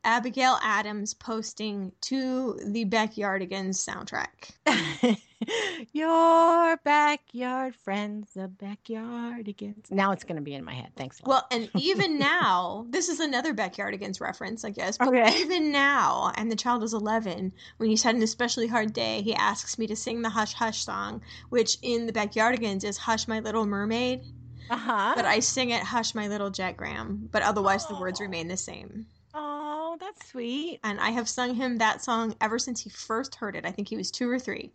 [0.04, 5.18] Abigail Adams posting to the Backyardigans soundtrack.
[5.94, 9.92] Your backyard friends, the backyardigans.
[9.92, 10.92] Now it's going to be in my head.
[10.96, 11.22] Thanks.
[11.26, 14.98] Well, and even now, this is another backyardigans reference, I guess.
[14.98, 15.40] But Okay.
[15.40, 19.34] even now, and the child is 11, when he's had an especially hard day, he
[19.34, 23.40] asks me to sing the Hush Hush song, which in the backyardigans is Hush My
[23.40, 24.22] Little Mermaid.
[24.70, 25.14] Uh huh.
[25.16, 28.24] But I sing it Hush My Little Jet Graham, but otherwise the words Oh.
[28.24, 29.06] remain the same.
[29.34, 30.80] Oh, that's sweet.
[30.84, 33.66] and I have sung him that song ever since he first heard it.
[33.66, 34.72] I think he was two or three.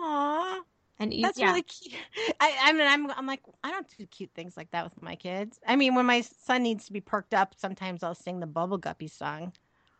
[0.00, 0.60] Aw.
[0.98, 1.94] And he, That's yeah, really cute.
[2.40, 5.16] I, I mean, I'm, I'm like, I don't do cute things like that with my
[5.16, 5.58] kids.
[5.66, 8.76] I mean, when my son needs to be perked up, sometimes I'll sing the Bubble
[8.76, 9.52] Guppy song.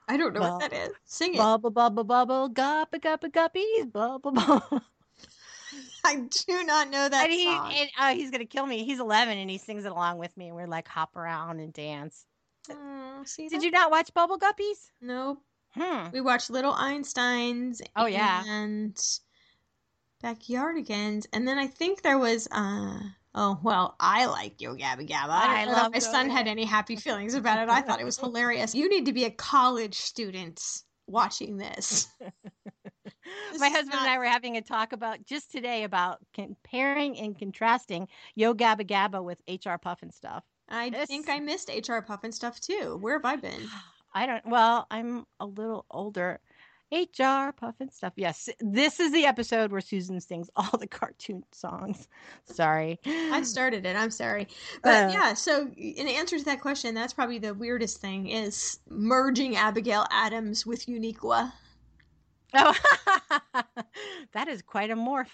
[0.08, 0.90] I don't know well, what that is.
[1.04, 1.38] Sing it.
[1.38, 4.82] Bubble, bubble, bubble, guppy, guppy, guppies, bubble, bubble.
[6.04, 7.72] I do not know that and he, song.
[7.72, 8.84] and, uh, he's gonna kill me.
[8.84, 11.72] He's 11 and he sings it along with me, and we're like hop around and
[11.72, 12.26] dance.
[12.68, 13.64] Oh, see Did that?
[13.64, 14.90] you not watch Bubble Guppies?
[15.00, 15.42] Nope.
[15.72, 16.08] Hmm.
[16.12, 17.80] We watched Little Einsteins.
[17.94, 18.42] Oh, yeah.
[18.46, 18.98] And
[20.22, 22.48] Backyardigans, and then I think there was.
[22.50, 22.98] uh
[23.32, 25.28] Oh well, I like Yo Gabba Gabba.
[25.30, 27.70] I I don't know love if my son had any happy feelings about it.
[27.70, 28.74] I thought it was hilarious.
[28.74, 30.60] You need to be a college student
[31.06, 32.08] watching this.
[33.58, 38.08] My husband and I were having a talk about just today about comparing and contrasting
[38.34, 40.42] Yo Gabba Gabba with HR Pufnstuf.
[40.68, 42.96] I This- think I missed HR Pufnstuf too.
[43.00, 43.68] Where have I been?
[44.12, 44.44] I don't.
[44.46, 46.40] Well, I'm a little older.
[46.92, 48.12] HR Pufnstuf.
[48.16, 52.08] Yes, this is the episode where Susan sings all the cartoon songs.
[52.44, 53.96] Sorry, I started it.
[53.96, 54.48] I'm sorry,
[54.82, 55.10] but Uh.
[55.12, 55.34] yeah.
[55.34, 60.66] So in answer to that question, that's probably the weirdest thing is merging Abigail Adams
[60.66, 61.52] with Uniqua.
[62.54, 62.74] Oh,
[64.32, 65.26] that is quite a morph.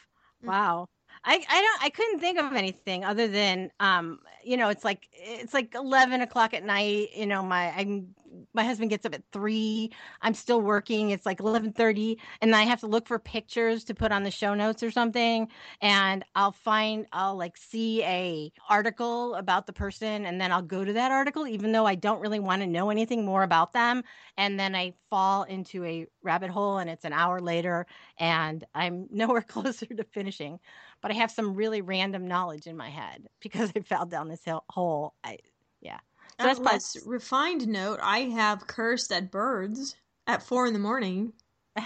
[0.44, 0.48] Mm.
[0.48, 0.86] Wow.
[1.24, 5.08] I, I don't I couldn't think of anything other than um you know it's like
[5.12, 8.14] it's like eleven o'clock at night you know my I'm
[8.54, 9.90] my husband gets up at three
[10.22, 13.94] I'm still working it's like eleven thirty and I have to look for pictures to
[13.94, 15.48] put on the show notes or something
[15.80, 20.84] and I'll find I'll like see a article about the person and then I'll go
[20.84, 24.02] to that article even though I don't really want to know anything more about them
[24.36, 27.86] and then I fall into a rabbit hole and it's an hour later
[28.18, 30.58] and I'm nowhere closer to finishing.
[31.00, 34.42] But I have some really random knowledge in my head because I fell down this
[34.68, 35.14] hole.
[35.24, 35.38] I,
[35.80, 35.98] yeah.
[36.38, 39.96] That's probably- less refined note, I have cursed at birds
[40.26, 41.32] at four in the morning.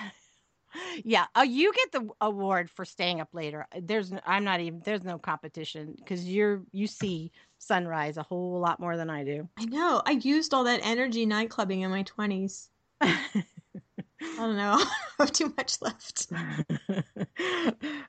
[1.05, 1.27] yeah.
[1.35, 3.67] Oh, you get the award for staying up later.
[3.81, 4.81] There's, I'm not even.
[4.85, 9.49] There's no competition because you're you see sunrise a whole lot more than I do.
[9.59, 10.03] I know.
[10.07, 12.71] I used all that energy night clubbing in my twenties.
[13.01, 14.79] I don't know.
[15.19, 16.29] I have too much left.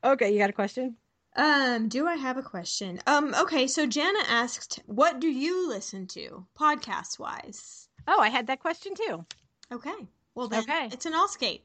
[0.03, 0.95] okay, you got a question?
[1.35, 2.99] Um, do I have a question?
[3.07, 7.87] Um, okay, so Jana asked, what do you listen to, podcast wise?
[8.07, 9.25] Oh, I had that question too.
[9.71, 10.07] Okay.
[10.35, 10.89] Well then Okay.
[10.91, 11.63] it's an all skate.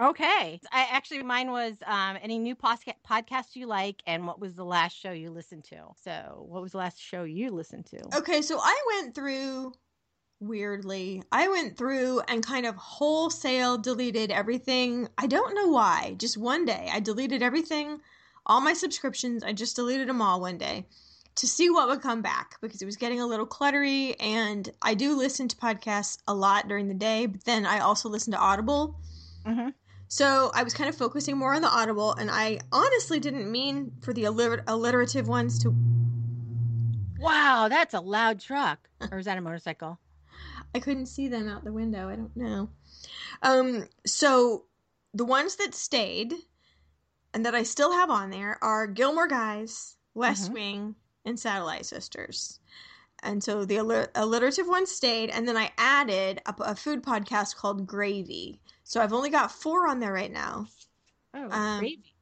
[0.00, 0.60] Okay.
[0.70, 4.64] I actually mine was um any new posca- podcast you like and what was the
[4.64, 5.76] last show you listened to?
[6.04, 8.18] So, what was the last show you listened to?
[8.18, 9.72] Okay, so I went through
[10.40, 11.22] weirdly.
[11.32, 15.08] I went through and kind of wholesale deleted everything.
[15.16, 16.14] I don't know why.
[16.18, 18.00] Just one day I deleted everything,
[18.48, 19.42] all my subscriptions.
[19.42, 20.86] I just deleted them all one day
[21.36, 24.94] to see what would come back because it was getting a little cluttery and I
[24.94, 28.38] do listen to podcasts a lot during the day, but then I also listen to
[28.38, 28.96] Audible.
[29.46, 29.72] Mhm.
[30.08, 33.92] So I was kind of focusing more on the Audible and I honestly didn't mean
[34.00, 35.74] for the alliter- alliterative ones to
[37.20, 38.88] Wow, that's a loud truck.
[39.10, 39.98] Or is that a motorcycle?
[40.74, 42.08] I couldn't see them out the window.
[42.08, 42.68] I don't know.
[43.42, 44.64] Um, so
[45.14, 46.32] the ones that stayed
[47.34, 50.54] and that I still have on there are Gilmore Guys, West Mhm.
[50.54, 52.58] Wing, and Satellite Sisters.
[53.22, 57.56] And so the aller- alliterative ones stayed, and then I added a, a food podcast
[57.56, 58.60] called Gravy.
[58.84, 60.66] So I've only got four on there right now.
[61.34, 62.14] Oh, Um, gravy.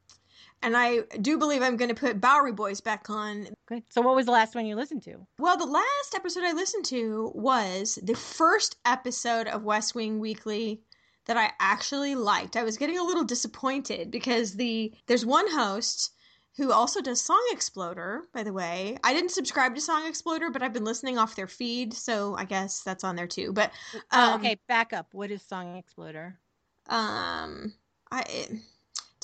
[0.63, 3.47] And I do believe I'm going to put Bowery Boys back on.
[3.67, 3.83] Good.
[3.89, 5.27] So, what was the last one you listened to?
[5.37, 10.81] Well, the last episode I listened to was the first episode of West Wing Weekly
[11.27, 12.55] that I actually liked.
[12.55, 16.13] I was getting a little disappointed because the there's one host
[16.57, 18.97] who also does Song Exploder, by the way.
[19.03, 22.45] I didn't subscribe to Song Exploder, but I've been listening off their feed, so I
[22.45, 23.53] guess that's on there too.
[23.53, 23.71] But
[24.11, 25.07] um, oh, okay, back up.
[25.13, 26.39] What is Song Exploder?
[26.87, 27.73] Um,
[28.11, 28.47] I.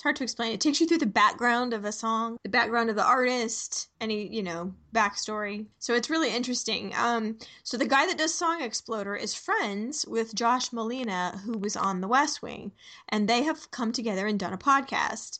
[0.04, 0.52] Hard to explain.
[0.52, 4.28] It takes you through the background of a song, the background of the artist, any,
[4.28, 5.68] you know, backstory.
[5.80, 6.94] So it's really interesting.
[6.94, 11.78] Um, so the guy that does Song Exploder is friends with Josh Malina, who was
[11.78, 12.74] on The West Wing,
[13.08, 15.40] and they have come together and done a podcast.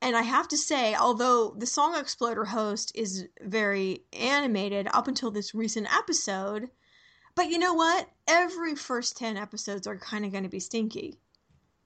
[0.00, 5.32] And I have to say, although the Song Exploder host is very animated up until
[5.32, 6.70] this recent episode,
[7.34, 8.08] but you know what?
[8.28, 11.18] Every first 10 episodes are kind of going to be stinky.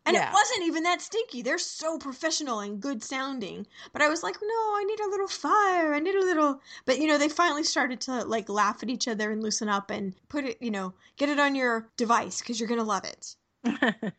[0.06, 0.28] And yeah.
[0.28, 1.42] it wasn't even that stinky.
[1.42, 3.66] They're so professional and good sounding.
[3.92, 5.94] But I was like, no, I need a little fire.
[5.94, 6.60] I need a little.
[6.86, 9.90] But, you know, they finally started to like laugh at each other and loosen up
[9.90, 13.04] and put it, you know, get it on your device because you're going to love
[13.04, 13.36] it.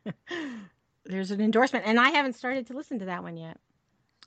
[1.06, 1.86] There's an endorsement.
[1.88, 3.58] And I haven't started to listen to that one yet.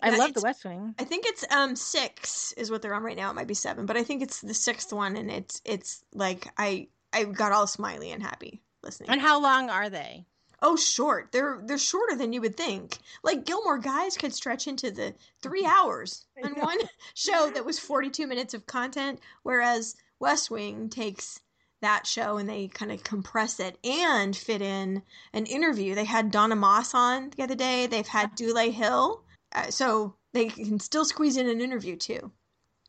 [0.01, 0.95] I yeah, love the West Wing.
[0.99, 3.31] I think it's um six is what they're on right now.
[3.31, 6.49] It might be seven, but I think it's the sixth one, and it's it's like
[6.59, 9.09] I I got all smiley and happy listening.
[9.09, 10.27] And how long are they?
[10.66, 11.31] Oh, short.
[11.31, 12.96] They're they're shorter than you would think.
[13.22, 16.79] Like Gilmore Guys could stretch into the three hours in one
[17.14, 21.38] show that was forty two minutes of content, whereas West Wing takes
[21.83, 25.03] that show and they kind of compress it and fit in
[25.35, 25.94] an interview.
[25.94, 27.87] They had Donna Moss on the other day.
[27.87, 29.22] They've had Dule Hill,
[29.55, 32.33] uh, so they can still squeeze in an interview too.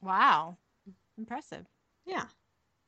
[0.01, 0.57] Wow,
[1.17, 1.65] impressive.
[2.05, 2.23] Yeah.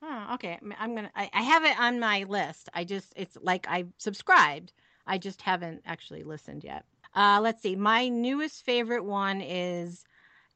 [0.02, 0.60] Oh, okay.
[0.80, 1.12] I'm gonna.
[1.16, 2.70] I, I have it on my list.
[2.74, 4.74] I just it's like I subscribed.
[5.08, 6.86] I just haven't actually listened yet.
[7.16, 7.76] Uh, let's see.
[7.76, 10.04] My newest favorite one is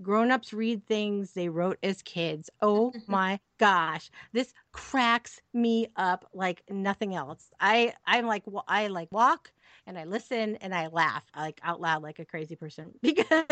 [0.02, 2.50] grown-ups read things they wrote as kids.
[2.62, 7.52] Oh my gosh, this cracks me up like nothing else.
[7.60, 9.52] I I'm like I like walk
[9.92, 13.44] and I listen and I laugh like out loud like a crazy person because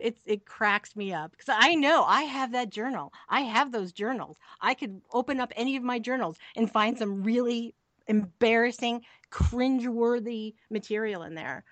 [0.00, 3.12] it's it cracks me up because I know I have that journal.
[3.28, 4.38] I have those journals.
[4.62, 7.74] I could open up any of my journals and find some really
[8.06, 11.64] embarrassing, cringeworthy material in there.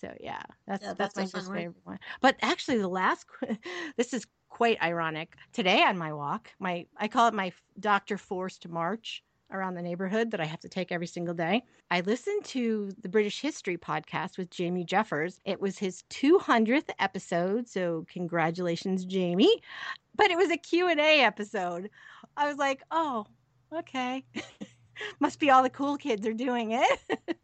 [0.00, 1.98] So yeah, that's yeah, that's, that's my most favorite one.
[2.22, 3.26] But actually, the last
[3.98, 5.36] this is quite ironic.
[5.52, 10.30] Today on my walk, my I call it my Doctor Forced March around the neighborhood
[10.30, 11.62] that I have to take every single day.
[11.90, 15.40] I listened to the British History podcast with Jamie Jeffers.
[15.44, 19.62] It was his 200th episode, so congratulations Jamie.
[20.16, 21.90] But it was a Q&A episode.
[22.36, 23.26] I was like, "Oh,
[23.72, 24.24] okay.
[25.20, 27.00] Must be all the cool kids are doing it."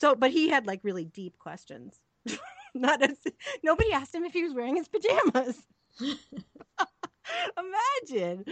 [0.00, 2.00] so, but he had like really deep questions.
[2.74, 3.16] Not as
[3.62, 5.56] nobody asked him if he was wearing his pajamas.
[8.08, 8.44] Imagine.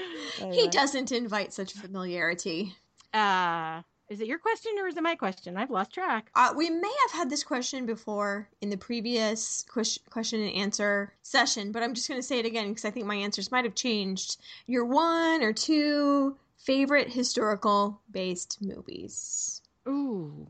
[0.52, 2.74] He doesn't invite such familiarity.
[3.12, 5.56] Uh, is it your question or is it my question?
[5.56, 6.30] I've lost track.
[6.34, 9.64] Uh, we may have had this question before in the previous
[10.10, 13.06] question and answer session, but I'm just going to say it again because I think
[13.06, 14.36] my answers might have changed.
[14.66, 19.62] Your one or two favorite historical based movies.
[19.88, 20.46] Ooh.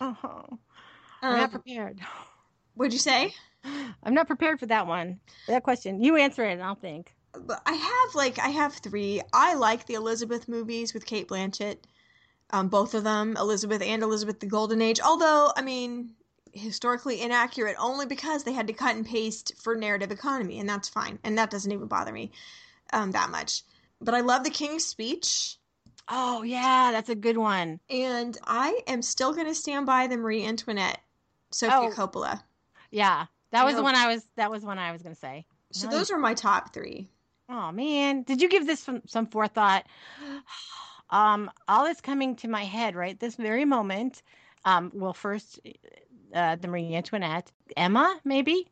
[0.00, 0.42] Uh huh.
[1.22, 2.00] I'm um, not prepared.
[2.74, 3.34] What'd you say?
[4.02, 5.20] I'm not prepared for that one.
[5.46, 6.02] That question.
[6.02, 7.14] You answer it and I'll think.
[7.34, 9.22] I have like I have three.
[9.32, 11.78] I like the Elizabeth movies with Cate Blanchett.
[12.50, 15.00] Um, both of them, Elizabeth and Elizabeth the Golden Age.
[15.00, 16.10] Although, I mean,
[16.52, 20.88] historically inaccurate only because they had to cut and paste for narrative economy, and that's
[20.88, 21.18] fine.
[21.24, 22.30] And that doesn't even bother me
[22.92, 23.62] um, that much.
[24.00, 25.56] But I love the King's Speech.
[26.08, 27.80] Oh yeah, that's a good one.
[27.88, 31.00] And I am still going to stand by the Marie Antoinette,
[31.52, 32.42] Sofia oh, Coppola.
[32.90, 34.26] Yeah, that was know, the one I was.
[34.36, 35.46] That was one I was going to say.
[35.70, 37.08] So those are my top three.
[37.48, 39.86] Oh man, did you give this some, some forethought?
[41.10, 44.22] Um, all is coming to my head right this very moment.
[44.64, 45.60] Um, well, first,
[46.34, 48.66] uh, the Marie Antoinette, Emma, maybe.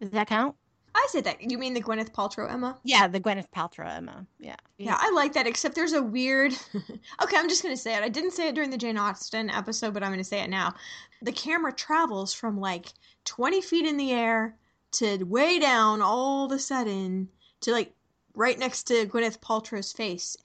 [0.00, 0.56] Does that count?
[0.94, 1.50] I said that.
[1.50, 2.78] You mean the Gwyneth Paltrow Emma?
[2.84, 4.26] Yeah, the Gwyneth Paltrow Emma.
[4.38, 4.56] Yeah.
[4.78, 6.52] Yeah, I like that, except there's a weird.
[7.22, 8.02] okay, I'm just going to say it.
[8.02, 10.50] I didn't say it during the Jane Austen episode, but I'm going to say it
[10.50, 10.74] now.
[11.22, 12.86] The camera travels from like
[13.24, 14.56] 20 feet in the air
[14.92, 17.28] to way down all of a sudden
[17.64, 17.92] to like
[18.34, 20.36] right next to Gwyneth Paltrow's face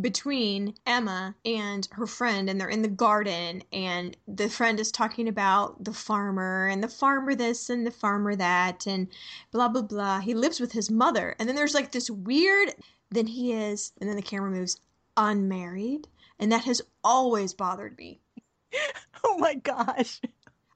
[0.00, 5.28] between Emma and her friend and they're in the garden and the friend is talking
[5.28, 9.08] about the farmer and the farmer this and the farmer that and
[9.50, 10.20] blah blah blah.
[10.20, 12.74] He lives with his mother and then there's like this weird
[13.10, 14.78] then he is and then the camera moves
[15.16, 16.06] unmarried
[16.38, 18.20] and that has always bothered me.
[19.24, 20.20] oh my gosh.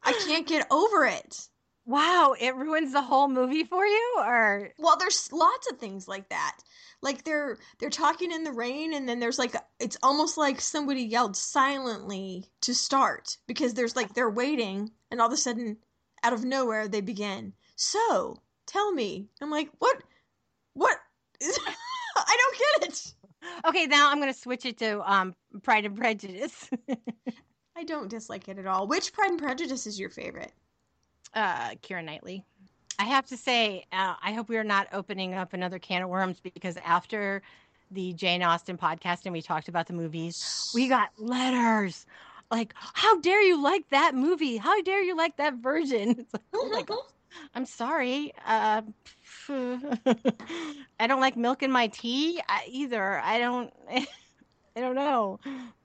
[0.03, 1.49] I can't get over it.
[1.85, 6.29] Wow, it ruins the whole movie for you or Well, there's lots of things like
[6.29, 6.59] that.
[7.01, 11.03] Like they're they're talking in the rain and then there's like it's almost like somebody
[11.03, 15.79] yelled silently to start because there's like they're waiting and all of a sudden
[16.23, 17.53] out of nowhere they begin.
[17.75, 19.29] So, tell me.
[19.41, 20.01] I'm like, "What
[20.75, 20.99] What?
[21.43, 23.15] I don't get it."
[23.67, 26.71] Okay, now I'm going to switch it to um Pride and Prejudice.
[27.77, 28.87] I don't dislike it at all.
[28.87, 30.53] Which Pride and Prejudice is your favorite?
[31.35, 32.45] Uh Keira Knightley.
[32.99, 36.09] I have to say, uh, I hope we are not opening up another can of
[36.09, 37.43] worms because after
[37.91, 42.07] the Jane Austen podcast and we talked about the movies, we got letters
[42.53, 44.59] like, "How dare you like that movie?
[44.59, 47.03] How dare you like that version?" Like, oh my god,
[47.55, 48.33] I'm sorry.
[48.47, 48.83] Uh,
[49.49, 53.19] I don't like milk in my tea either.
[53.21, 53.73] I don't.
[54.75, 55.39] I don't know.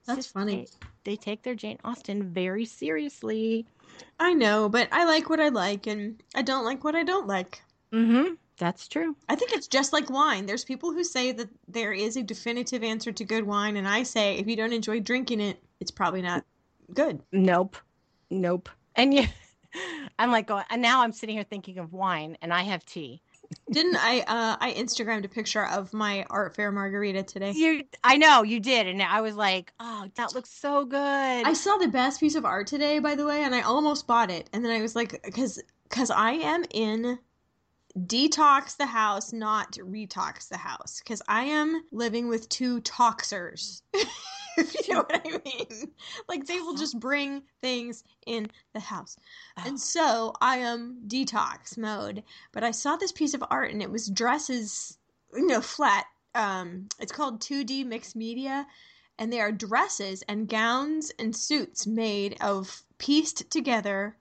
[0.06, 0.66] That's funny.
[1.08, 3.64] They, take their Jane Austen very seriously.
[4.20, 7.26] I know, but I like what I like and I don't like what I don't
[7.26, 7.62] like.
[7.94, 8.34] Mm-hmm.
[8.58, 9.16] That's true.
[9.26, 10.44] I think it's just like wine.
[10.44, 14.02] There's people who say that there is a definitive answer to good wine, and I
[14.02, 16.44] say if you don't enjoy drinking it, it's probably not
[16.92, 17.22] good.
[17.32, 17.78] Nope.
[18.28, 18.68] Nope.
[18.94, 19.24] And you,
[20.18, 23.22] I'm like, going, and now I'm sitting here thinking of wine, and I have tea.
[23.70, 24.20] Didn't I?
[24.20, 27.52] Uh, I Instagrammed a picture of my art fair margarita today.
[27.52, 30.98] You, I know you did, and I was like, oh, that looks so good.
[30.98, 34.30] I saw the best piece of art today, by the way, and I almost bought
[34.30, 37.18] it, and then I was like, because because I am in
[38.06, 43.82] detox the house, not retox the house, because I am living with two toxers.
[44.58, 45.90] if you know what I mean.
[46.28, 49.16] Like they will just bring things in the house.
[49.56, 52.24] And so I am detox mode.
[52.52, 54.98] But I saw this piece of art and it was dresses,
[55.32, 56.06] you know, flat.
[56.34, 58.66] Um, it's called 2D mixed media.
[59.18, 64.16] And they are dresses and gowns and suits made of pieced together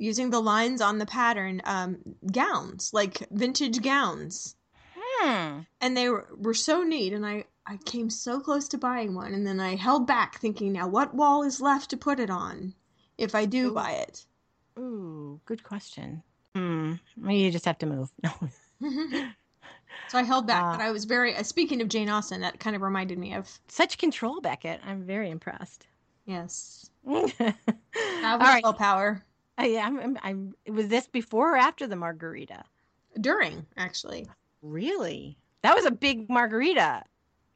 [0.00, 1.98] using the lines on the pattern um,
[2.32, 4.56] gowns, like vintage gowns.
[4.96, 5.60] Hmm.
[5.80, 7.12] And they were, were so neat.
[7.12, 10.72] And I, I came so close to buying one, and then I held back, thinking,
[10.72, 12.74] now what wall is left to put it on
[13.18, 13.74] if I do Ooh.
[13.74, 14.24] buy it?
[14.78, 16.22] Ooh, good question.
[16.54, 16.94] Hmm.
[17.16, 18.10] Maybe you just have to move.
[18.24, 18.32] No.
[20.08, 21.36] so I held back, Uh, but I was very.
[21.36, 24.80] Uh, speaking of Jane Austen, that kind of reminded me of Such control, Beckett.
[24.86, 25.86] I'm very impressed.
[26.24, 27.52] yes, All have
[28.22, 28.64] All right.
[28.64, 29.22] willpower
[29.64, 30.54] Yeah, I'm, I'm, I'm.
[30.74, 32.64] Was this before or after the margarita?
[33.20, 34.26] during actually.
[34.62, 35.36] Really?
[35.62, 37.02] That was a big margarita.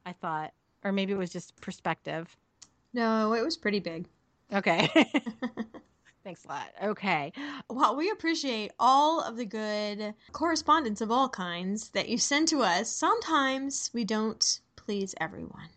[0.06, 0.52] I thought,
[0.82, 2.36] or maybe it was just perspective.
[2.92, 4.06] No, it was pretty big.
[4.52, 4.88] Okay.
[6.24, 6.68] Thanks a lot.
[6.82, 7.32] Okay.
[7.68, 12.62] Well, we appreciate all of the good correspondence of all kinds that you send to
[12.62, 12.90] us.
[12.90, 15.68] Sometimes we don't please everyone.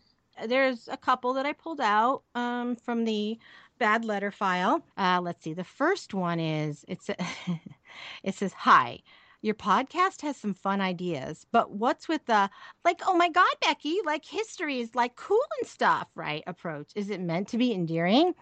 [0.46, 3.38] There's a couple that I pulled out um, from the
[3.78, 4.82] bad letter file.
[4.96, 5.54] Uh, let's see.
[5.54, 7.10] The first one is it's
[8.22, 9.00] it says hi.
[9.40, 12.50] Your podcast has some fun ideas, but what's with the
[12.84, 16.42] like, oh my God, Becky, like history is like cool and stuff, right?
[16.46, 16.90] Approach.
[16.96, 18.34] Is it meant to be endearing?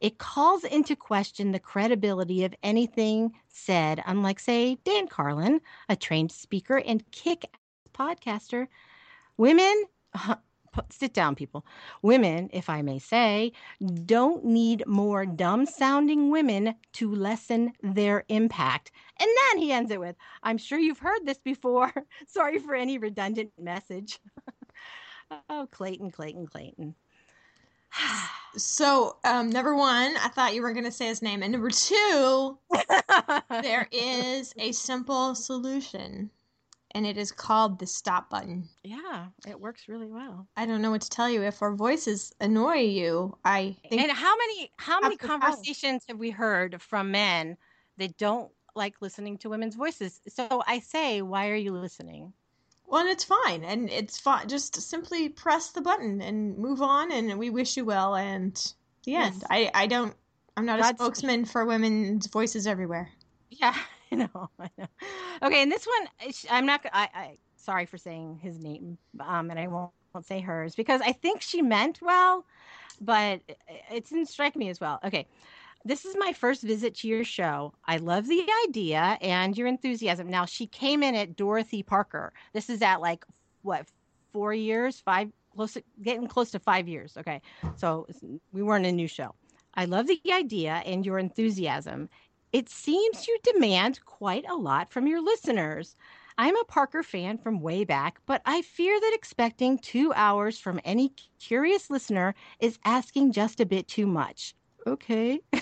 [0.00, 6.30] It calls into question the credibility of anything said, unlike, say, Dan Carlin, a trained
[6.30, 7.56] speaker and kick
[7.94, 8.66] podcaster.
[9.38, 9.84] Women,
[10.90, 11.64] sit down, people.
[12.02, 13.52] Women, if I may say,
[14.04, 18.92] don't need more dumb sounding women to lessen their impact.
[19.20, 21.92] And then he ends it with, I'm sure you've heard this before.
[22.26, 24.20] Sorry for any redundant message.
[25.48, 26.94] oh, Clayton, Clayton, Clayton.
[28.56, 31.42] So, um, number one, I thought you were going to say his name.
[31.42, 32.56] And number two,
[33.50, 36.30] there is a simple solution,
[36.94, 38.68] and it is called the stop button.
[38.82, 40.46] yeah, it works really well.
[40.56, 41.42] I don't know what to tell you.
[41.42, 46.30] If our voices annoy you, I think And how many how many conversations have we
[46.30, 47.56] heard from men
[47.98, 50.20] that don't like listening to women's voices?
[50.28, 52.32] So I say, why are you listening?
[52.86, 54.46] well, and it's fine, and it's fine.
[54.48, 58.14] Just simply press the button and move on, and we wish you well.
[58.14, 58.54] And
[59.04, 59.34] the end.
[59.34, 59.44] Yes.
[59.50, 60.14] I I don't.
[60.56, 60.98] I'm not a Godspeed.
[60.98, 63.10] spokesman for women's voices everywhere.
[63.50, 63.74] Yeah,
[64.60, 64.86] I know.
[65.42, 66.84] Okay, and this one, eh, I'm not.
[66.92, 71.00] I, I sorry for saying his name, um, and I won't, won't say hers because
[71.00, 72.44] I think she meant well,
[73.00, 73.58] but it,
[73.92, 75.00] it didn't strike me as well.
[75.04, 75.26] Okay,
[75.84, 77.74] this is my first visit to your show.
[77.86, 80.28] I love the idea and your enthusiasm.
[80.28, 82.32] Now she came in at Dorothy Parker.
[82.52, 83.24] This is at like
[83.62, 83.86] what
[84.32, 87.16] four years, five, close, to, getting close to five years.
[87.18, 87.40] Okay,
[87.76, 88.06] so
[88.52, 89.34] we weren't a new show.
[89.74, 92.08] I love the idea and your enthusiasm.
[92.54, 95.96] It seems you demand quite a lot from your listeners.
[96.38, 100.80] I'm a Parker fan from way back, but I fear that expecting two hours from
[100.84, 104.54] any curious listener is asking just a bit too much.
[104.86, 105.40] Okay.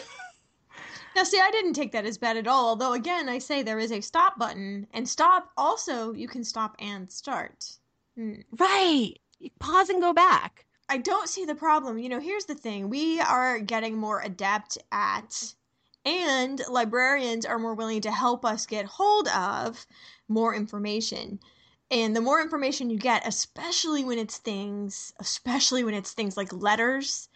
[1.15, 2.69] Now, see, I didn't take that as bad at all.
[2.71, 6.75] Although, again, I say there is a stop button, and stop also you can stop
[6.79, 7.71] and start.
[8.17, 8.37] Hmm.
[8.59, 9.15] Right.
[9.59, 10.65] Pause and go back.
[10.89, 11.99] I don't see the problem.
[11.99, 15.55] You know, here's the thing we are getting more adept at,
[16.05, 19.87] and librarians are more willing to help us get hold of
[20.29, 21.39] more information.
[21.91, 26.53] And the more information you get, especially when it's things, especially when it's things like
[26.53, 27.29] letters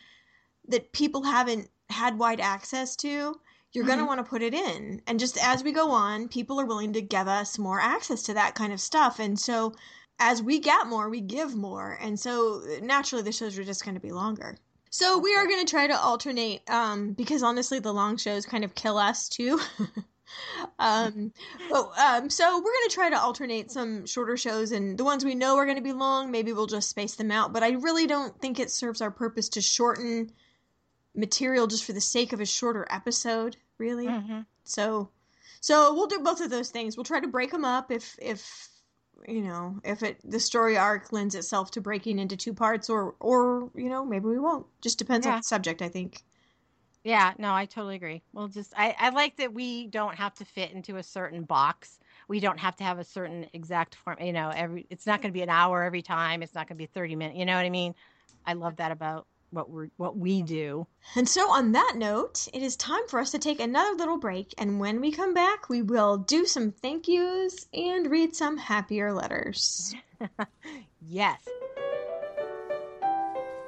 [0.68, 3.08] that people haven't had wide access to,
[3.72, 3.86] you're mm-hmm.
[3.86, 5.02] going to want to put it in.
[5.06, 8.34] And just as we go on, people are willing to give us more access to
[8.34, 9.18] that kind of stuff.
[9.18, 9.74] And so
[10.18, 11.98] as we get more, we give more.
[12.00, 14.56] And so naturally, the shows are just going to be longer.
[14.96, 18.64] So we are going to try to alternate um, because honestly, the long shows kind
[18.64, 19.60] of kill us too.
[20.78, 21.34] um,
[21.68, 25.22] but, um, so we're going to try to alternate some shorter shows and the ones
[25.22, 27.52] we know are going to be long, maybe we'll just space them out.
[27.52, 30.32] But I really don't think it serves our purpose to shorten
[31.14, 34.06] material just for the sake of a shorter episode, really.
[34.06, 34.40] Mm-hmm.
[34.64, 35.10] So,
[35.60, 36.96] so we'll do both of those things.
[36.96, 38.70] We'll try to break them up if if
[39.26, 43.14] you know if it the story arc lends itself to breaking into two parts, or
[43.20, 44.66] or you know maybe we won't.
[44.80, 45.32] Just depends yeah.
[45.32, 46.22] on the subject, I think.
[47.04, 48.22] Yeah, no, I totally agree.
[48.32, 52.00] We'll just I, I like that we don't have to fit into a certain box.
[52.28, 54.16] We don't have to have a certain exact form.
[54.20, 56.42] You know, every it's not going to be an hour every time.
[56.42, 57.38] It's not going to be thirty minutes.
[57.38, 57.94] You know what I mean?
[58.44, 60.86] I love that about what we what we do.
[61.14, 64.54] And so on that note, it is time for us to take another little break
[64.58, 69.12] and when we come back, we will do some thank yous and read some happier
[69.12, 69.94] letters.
[71.00, 71.40] yes.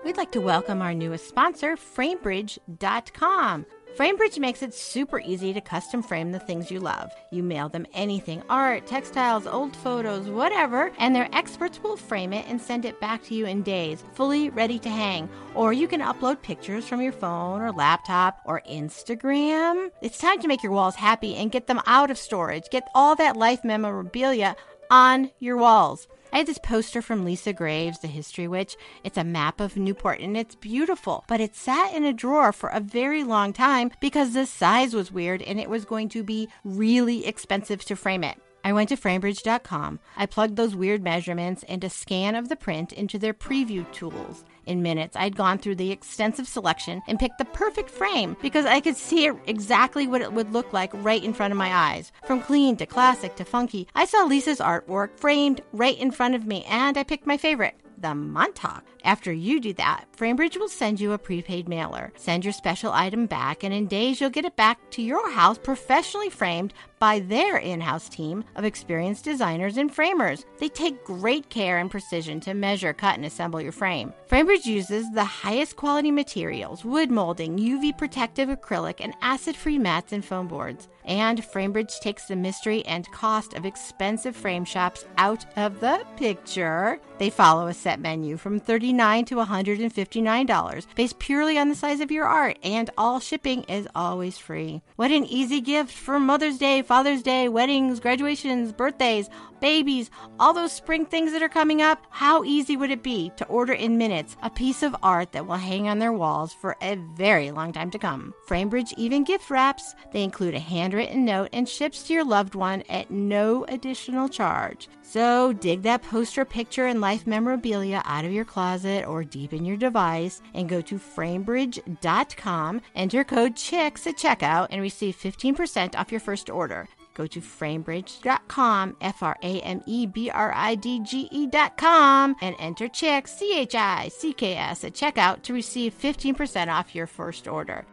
[0.04, 3.66] We'd like to welcome our newest sponsor, Framebridge.com.
[3.98, 7.12] Framebridge makes it super easy to custom frame the things you love.
[7.32, 12.46] You mail them anything art, textiles, old photos, whatever and their experts will frame it
[12.48, 15.28] and send it back to you in days, fully ready to hang.
[15.56, 19.90] Or you can upload pictures from your phone or laptop or Instagram.
[20.00, 22.70] It's time to make your walls happy and get them out of storage.
[22.70, 24.54] Get all that life memorabilia
[24.92, 26.06] on your walls.
[26.32, 28.76] I had this poster from Lisa Graves, the History Witch.
[29.02, 32.68] It's a map of Newport and it's beautiful, but it sat in a drawer for
[32.68, 36.48] a very long time because the size was weird and it was going to be
[36.64, 38.38] really expensive to frame it.
[38.64, 40.00] I went to framebridge.com.
[40.16, 44.44] I plugged those weird measurements and a scan of the print into their preview tools
[44.68, 45.16] in minutes.
[45.16, 49.26] I'd gone through the extensive selection and picked the perfect frame because I could see
[49.26, 52.12] it exactly what it would look like right in front of my eyes.
[52.24, 56.46] From clean to classic to funky, I saw Lisa's artwork framed right in front of
[56.46, 58.84] me and I picked my favorite the Montauk.
[59.04, 62.12] After you do that, Framebridge will send you a prepaid mailer.
[62.16, 65.58] Send your special item back, and in days you'll get it back to your house
[65.58, 70.44] professionally framed by their in house team of experienced designers and framers.
[70.58, 74.12] They take great care and precision to measure, cut, and assemble your frame.
[74.28, 80.12] Framebridge uses the highest quality materials wood molding, UV protective acrylic, and acid free mats
[80.12, 80.88] and foam boards.
[81.08, 87.00] And Framebridge takes the mystery and cost of expensive frame shops out of the picture.
[87.18, 92.12] They follow a set menu from 39 to $159, based purely on the size of
[92.12, 94.82] your art, and all shipping is always free.
[94.96, 99.30] What an easy gift for Mother's Day, Father's Day, weddings, graduations, birthdays,
[99.60, 102.06] babies, all those spring things that are coming up.
[102.10, 105.56] How easy would it be to order in minutes a piece of art that will
[105.56, 108.34] hang on their walls for a very long time to come?
[108.46, 109.94] Framebridge even gift wraps.
[110.12, 110.60] They include a
[110.98, 114.88] handwritten note and ships to your loved one at no additional charge.
[115.02, 119.64] So dig that poster, picture, and life memorabilia out of your closet or deep in
[119.64, 126.10] your device and go to framebridge.com, enter code CHICKS at checkout, and receive 15% off
[126.10, 126.88] your first order.
[127.14, 132.56] Go to framebridge.com, F R A M E B R I D G E.com, and
[132.58, 137.06] enter CHICKS, C H I C K S, at checkout to receive 15% off your
[137.06, 137.86] first order.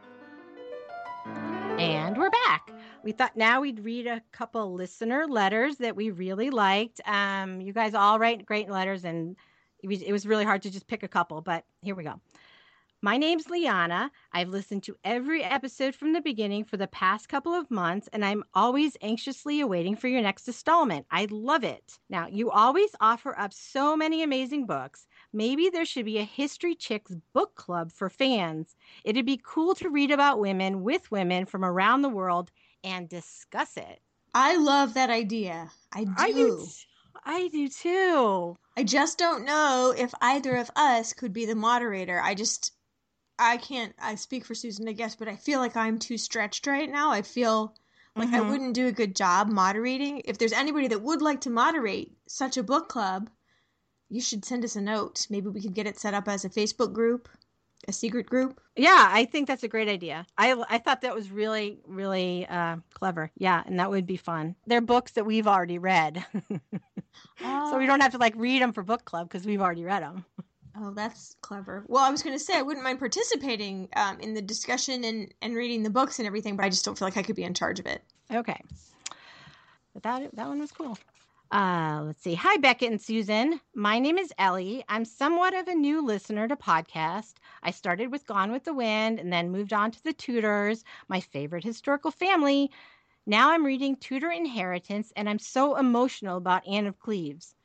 [1.78, 2.72] And we're back.
[3.06, 6.99] We thought now we'd read a couple listener letters that we really liked.
[7.06, 9.36] Um, you guys all write great letters, and
[9.84, 12.20] it was, it was really hard to just pick a couple, but here we go.
[13.03, 14.10] My name's Liana.
[14.34, 18.26] I've listened to every episode from the beginning for the past couple of months, and
[18.26, 21.06] I'm always anxiously awaiting for your next installment.
[21.12, 21.99] I love it.
[22.10, 25.06] Now, you always offer up so many amazing books.
[25.32, 28.76] Maybe there should be a History Chicks book club for fans.
[29.03, 32.49] It'd be cool to read about women with women from around the world
[32.86, 33.99] and discuss it.
[34.33, 35.71] I love that idea.
[35.91, 36.13] I do.
[36.17, 36.67] I do,
[37.25, 38.57] I do too.
[38.77, 42.21] I just don't know if either of us could be the moderator.
[42.21, 42.71] I just
[43.39, 46.67] I can't I speak for Susan I guess, but I feel like I'm too stretched
[46.67, 47.11] right now.
[47.11, 47.75] I feel
[48.15, 48.36] like mm-hmm.
[48.36, 50.21] I wouldn't do a good job moderating.
[50.25, 53.29] If there's anybody that would like to moderate such a book club,
[54.09, 55.27] you should send us a note.
[55.29, 57.27] Maybe we could get it set up as a Facebook group.
[57.88, 58.59] A secret group.
[58.75, 60.25] Yeah, I think that's a great idea.
[60.38, 63.31] I I thought that was really really uh, clever.
[63.38, 64.55] Yeah, and that would be fun.
[64.67, 66.59] They're books that we've already read, uh,
[67.71, 70.03] so we don't have to like read them for book club because we've already read
[70.03, 70.25] them.
[70.77, 71.86] Oh, that's clever.
[71.88, 75.33] Well, I was going to say I wouldn't mind participating um, in the discussion and,
[75.41, 77.43] and reading the books and everything, but I just don't feel like I could be
[77.43, 78.03] in charge of it.
[78.29, 78.59] Okay.
[79.93, 80.97] But that that one was cool.
[81.52, 82.34] Uh, let's see.
[82.34, 83.62] Hi, Becca and Susan.
[83.76, 84.84] My name is Ellie.
[84.89, 87.36] I'm somewhat of a new listener to podcast.
[87.64, 91.20] I started with Gone with the Wind and then moved on to the Tudors, my
[91.20, 92.72] favorite historical family.
[93.28, 97.56] Now I'm reading Tudor Inheritance and I'm so emotional about Anne of Cleves.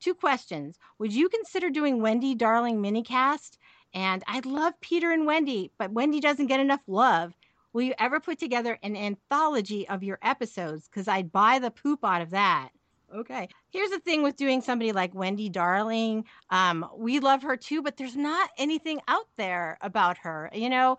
[0.00, 0.78] Two questions.
[0.98, 3.56] Would you consider doing Wendy Darling minicast?
[3.94, 7.34] And I love Peter and Wendy, but Wendy doesn't get enough love.
[7.72, 10.88] Will you ever put together an anthology of your episodes?
[10.88, 12.70] Because I'd buy the poop out of that.
[13.14, 13.48] Okay.
[13.70, 16.24] Here's the thing with doing somebody like Wendy Darling.
[16.50, 20.48] Um, we love her too, but there's not anything out there about her.
[20.52, 20.96] You know,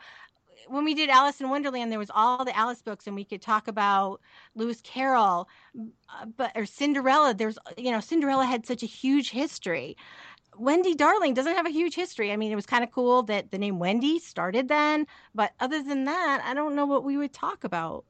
[0.67, 3.41] when we did Alice in Wonderland, there was all the Alice books, and we could
[3.41, 4.19] talk about
[4.55, 5.47] Lewis Carroll,
[5.77, 7.33] uh, but or Cinderella.
[7.33, 9.95] There's, you know, Cinderella had such a huge history.
[10.57, 12.31] Wendy Darling doesn't have a huge history.
[12.31, 15.81] I mean, it was kind of cool that the name Wendy started then, but other
[15.81, 18.03] than that, I don't know what we would talk about.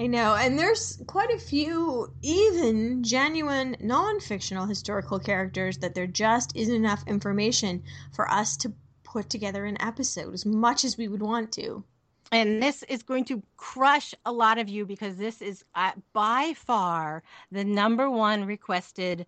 [0.00, 6.56] I know, and there's quite a few even genuine non-fictional historical characters that there just
[6.56, 8.72] isn't enough information for us to
[9.04, 11.84] put together an episode as much as we would want to.
[12.32, 16.54] And this is going to crush a lot of you because this is uh, by
[16.56, 17.22] far
[17.52, 19.26] the number one requested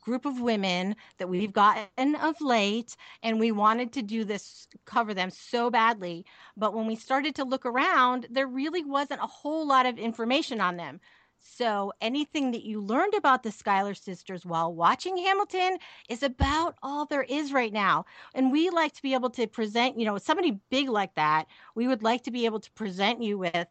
[0.00, 5.12] group of women that we've gotten of late and we wanted to do this cover
[5.12, 6.24] them so badly
[6.56, 10.60] but when we started to look around there really wasn't a whole lot of information
[10.60, 11.00] on them
[11.38, 17.06] so anything that you learned about the Schuyler sisters while watching Hamilton is about all
[17.06, 18.04] there is right now.
[18.34, 21.86] And we like to be able to present, you know, somebody big like that, we
[21.86, 23.68] would like to be able to present you with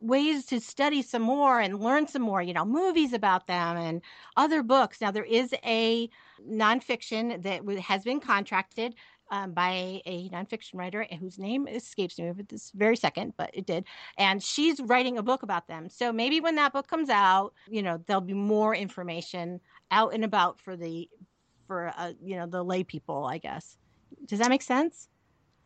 [0.00, 4.02] ways to study some more and learn some more, you know, movies about them and
[4.36, 5.00] other books.
[5.00, 6.08] Now, there is a
[6.48, 8.94] nonfiction that has been contracted
[9.30, 13.66] um, by a nonfiction writer whose name escapes me at this very second, but it
[13.66, 13.84] did.
[14.16, 15.88] And she's writing a book about them.
[15.90, 20.24] So maybe when that book comes out, you know, there'll be more information out and
[20.24, 21.08] about for the,
[21.66, 23.76] for, uh, you know, the lay people, I guess.
[24.26, 25.08] Does that make sense?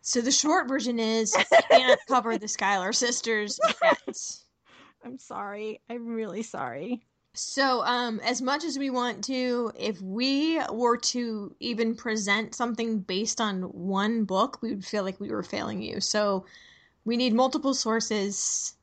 [0.03, 1.35] So the short version is
[1.71, 4.19] can't cover the Schuyler sisters yet.
[5.05, 5.81] I'm sorry.
[5.89, 7.05] I'm really sorry.
[7.35, 12.99] So, um, as much as we want to, if we were to even present something
[12.99, 16.01] based on one book, we would feel like we were failing you.
[16.01, 16.45] So,
[17.05, 18.77] we need multiple sources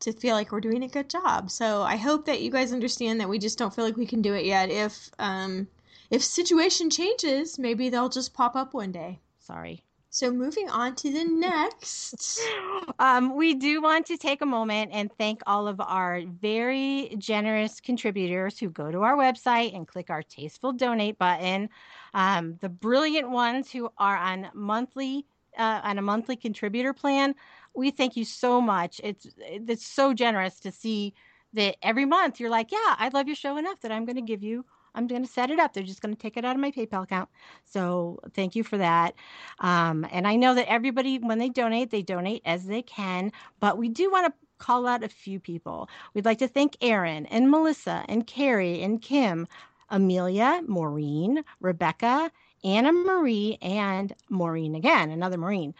[0.00, 1.50] to feel like we're doing a good job.
[1.50, 4.20] So, I hope that you guys understand that we just don't feel like we can
[4.20, 4.68] do it yet.
[4.68, 5.66] If um,
[6.10, 9.20] if situation changes, maybe they'll just pop up one day.
[9.38, 9.85] Sorry.
[10.16, 12.40] So moving on to the next.
[12.98, 17.80] Um, we do want to take a moment and thank all of our very generous
[17.80, 21.68] contributors who go to our website and click our tasteful donate button.
[22.14, 25.26] Um, the brilliant ones who are on monthly
[25.58, 27.34] uh, on a monthly contributor plan.
[27.74, 29.00] We thank you so much.
[29.04, 31.12] It's it's so generous to see
[31.52, 34.22] that every month you're like, yeah, I love your show enough that I'm going to
[34.22, 34.64] give you
[34.96, 35.72] I'm going to set it up.
[35.72, 37.28] They're just going to take it out of my PayPal account.
[37.64, 39.14] So thank you for that.
[39.60, 43.30] Um, and I know that everybody, when they donate, they donate as they can,
[43.60, 45.88] but we do want to call out a few people.
[46.14, 49.46] We'd like to thank Aaron and Melissa and Carrie and Kim,
[49.90, 52.32] Amelia, Maureen, Rebecca,
[52.64, 55.74] Anna Marie, and Maureen again, another Maureen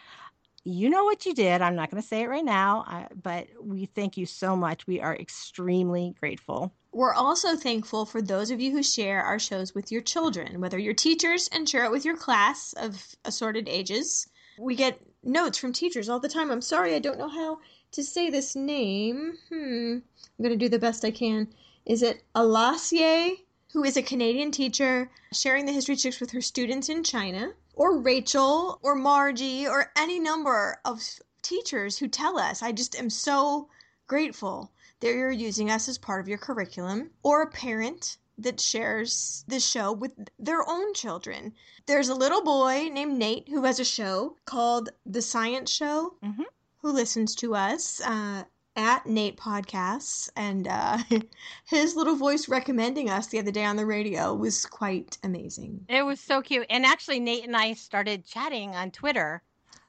[0.66, 1.62] you know what you did.
[1.62, 4.84] I'm not going to say it right now, but we thank you so much.
[4.84, 6.72] We are extremely grateful.
[6.96, 10.78] We're also thankful for those of you who share our shows with your children, whether
[10.78, 14.26] you're teachers and share it with your class of assorted ages.
[14.58, 16.50] We get notes from teachers all the time.
[16.50, 17.58] I'm sorry, I don't know how
[17.92, 19.34] to say this name.
[19.50, 19.98] Hmm.
[20.38, 21.48] I'm going to do the best I can.
[21.84, 23.44] Is it Alasie,
[23.74, 27.52] who is a Canadian teacher sharing the history chicks with her students in China?
[27.74, 31.02] or Rachel or Margie or any number of
[31.42, 33.68] teachers who tell us, I just am so
[34.06, 39.44] grateful that you're using us as part of your curriculum, or a parent that shares
[39.48, 41.54] this show with their own children.
[41.86, 46.14] There's a little boy named Nate who has a show called The Science Show.
[46.22, 46.42] Mm-hmm.
[46.82, 48.00] Who listens to us?
[48.00, 48.44] Uh,
[48.76, 50.98] at Nate Podcasts, and uh,
[51.64, 55.86] his little voice recommending us the other day on the radio was quite amazing.
[55.88, 56.66] It was so cute.
[56.68, 59.42] And actually, Nate and I started chatting on Twitter.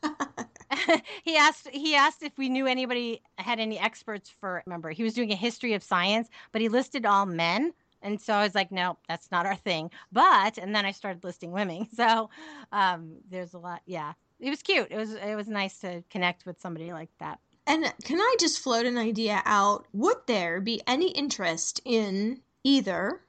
[1.23, 5.13] he asked he asked if we knew anybody had any experts for remember he was
[5.13, 8.71] doing a history of science but he listed all men And so I was like,
[8.71, 9.91] no, that's not our thing.
[10.11, 11.87] But and then I started listing women.
[11.95, 12.29] So
[12.71, 13.81] um, there's a lot.
[13.85, 14.87] Yeah, it was cute.
[14.91, 17.39] It was it was nice to connect with somebody like that.
[17.65, 19.87] And can I just float an idea out?
[19.93, 23.21] Would there be any interest in either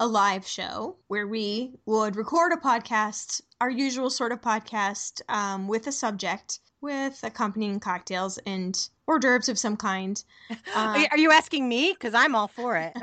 [0.00, 5.68] a live show where we would record a podcast, our usual sort of podcast, um,
[5.68, 10.24] with a subject, with accompanying cocktails and hors d'oeuvres of some kind.
[10.74, 11.92] Uh, Are you asking me?
[11.92, 12.96] Because I'm all for it.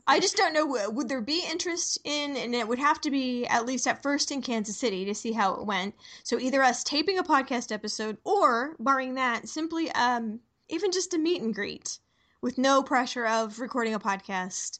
[0.06, 0.88] I just don't know.
[0.90, 4.30] Would there be interest in, and it would have to be at least at first
[4.30, 5.94] in Kansas City to see how it went.
[6.22, 11.18] So either us taping a podcast episode, or barring that, simply um, even just a
[11.18, 11.98] meet and greet
[12.40, 14.78] with no pressure of recording a podcast,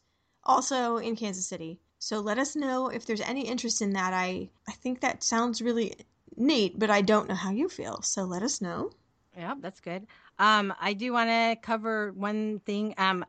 [0.48, 1.78] also in Kansas City.
[2.00, 4.12] So let us know if there's any interest in that.
[4.12, 5.94] I I think that sounds really
[6.36, 8.02] neat, but I don't know how you feel.
[8.02, 8.90] So let us know.
[9.36, 10.06] Yeah, that's good.
[10.40, 12.94] Um, I do want to cover one thing.
[12.96, 13.24] Um,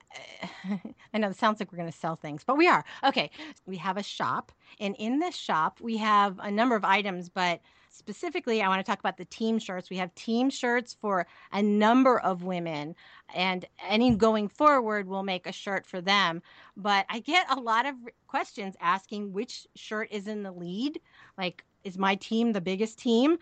[1.14, 2.84] I know it sounds like we're going to sell things, but we are.
[3.04, 3.32] Okay,
[3.66, 7.62] we have a shop, and in this shop, we have a number of items, but
[8.00, 9.90] specifically, I want to talk about the team shirts.
[9.90, 12.96] We have team shirts for a number of women,
[13.36, 16.42] and any going forward, we'll make a shirt for them.
[16.76, 17.96] But I get a lot of
[18.28, 21.00] questions asking which shirt is in the lead.
[21.38, 23.38] Like, is my team the biggest team?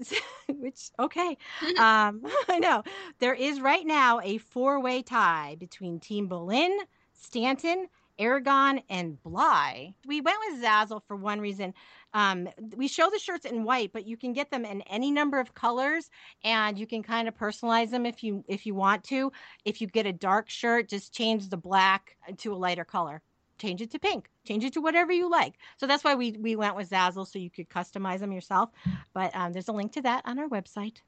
[0.48, 1.36] which okay
[1.78, 2.82] um i know
[3.18, 6.74] there is right now a four-way tie between team boleyn
[7.12, 7.86] stanton
[8.18, 11.74] aragon and bly we went with zazzle for one reason
[12.14, 15.38] um, we show the shirts in white but you can get them in any number
[15.38, 16.10] of colors
[16.44, 19.32] and you can kind of personalize them if you if you want to.
[19.64, 23.22] If you get a dark shirt just change the black to a lighter color.
[23.58, 24.30] Change it to pink.
[24.46, 25.54] Change it to whatever you like.
[25.76, 28.70] So that's why we we went with zazzle so you could customize them yourself.
[29.12, 30.98] But um, there's a link to that on our website.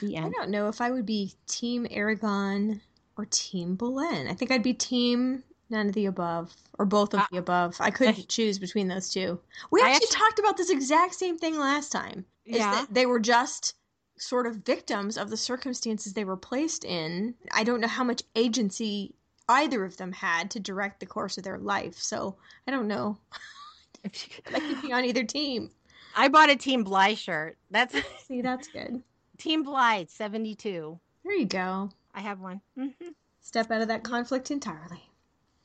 [0.00, 0.26] The end.
[0.26, 2.80] i don't know if i would be team aragon
[3.18, 7.20] or team boleyn i think i'd be team none of the above or both of
[7.20, 9.38] uh, the above i couldn't choose between those two
[9.70, 13.74] we actually, actually, talked about this exact same thing last time yeah they were just
[14.18, 18.22] sort of victims of the circumstances they were placed in i don't know how much
[18.36, 19.14] agency
[19.50, 21.98] either of them had to direct the course of their life.
[21.98, 23.18] So I don't know.
[24.04, 25.70] I could be on either team.
[26.16, 27.58] I bought a Team Bly shirt.
[27.70, 27.94] That's
[28.26, 29.02] see, that's good.
[29.36, 30.98] Team Bly, seventy-two.
[31.24, 31.90] There you go.
[32.14, 32.60] I have one.
[32.78, 33.08] Mm-hmm.
[33.40, 35.02] Step out of that conflict entirely.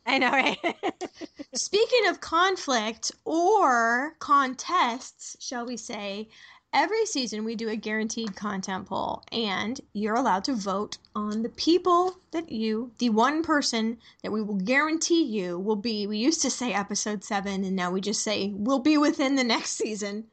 [0.08, 0.58] I know, right?
[1.56, 6.30] Speaking of conflict or contests, shall we say,
[6.76, 11.48] Every season, we do a guaranteed content poll, and you're allowed to vote on the
[11.48, 16.06] people that you, the one person that we will guarantee you will be.
[16.06, 19.44] We used to say episode seven, and now we just say will be within the
[19.46, 20.26] next season.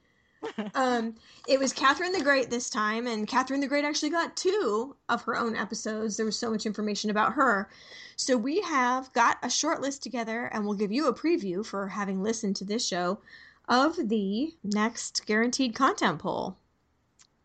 [0.74, 1.14] Um,
[1.48, 5.22] it was Catherine the Great this time, and Catherine the Great actually got two of
[5.22, 6.16] her own episodes.
[6.16, 7.68] There was so much information about her.
[8.16, 11.88] So we have got a short list together, and we'll give you a preview for
[11.88, 13.20] having listened to this show
[13.68, 16.56] of the next guaranteed content poll.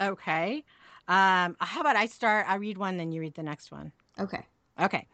[0.01, 0.63] Okay.
[1.07, 2.45] Um, how about I start?
[2.49, 3.91] I read one, then you read the next one.
[4.19, 4.45] Okay.
[4.79, 5.07] Okay.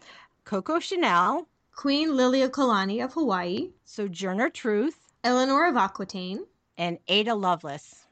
[0.45, 6.45] Coco Chanel, Queen Lilia Liliuokalani of Hawaii, Sojourner Truth, Eleanor of Aquitaine,
[6.77, 8.05] and Ada Lovelace.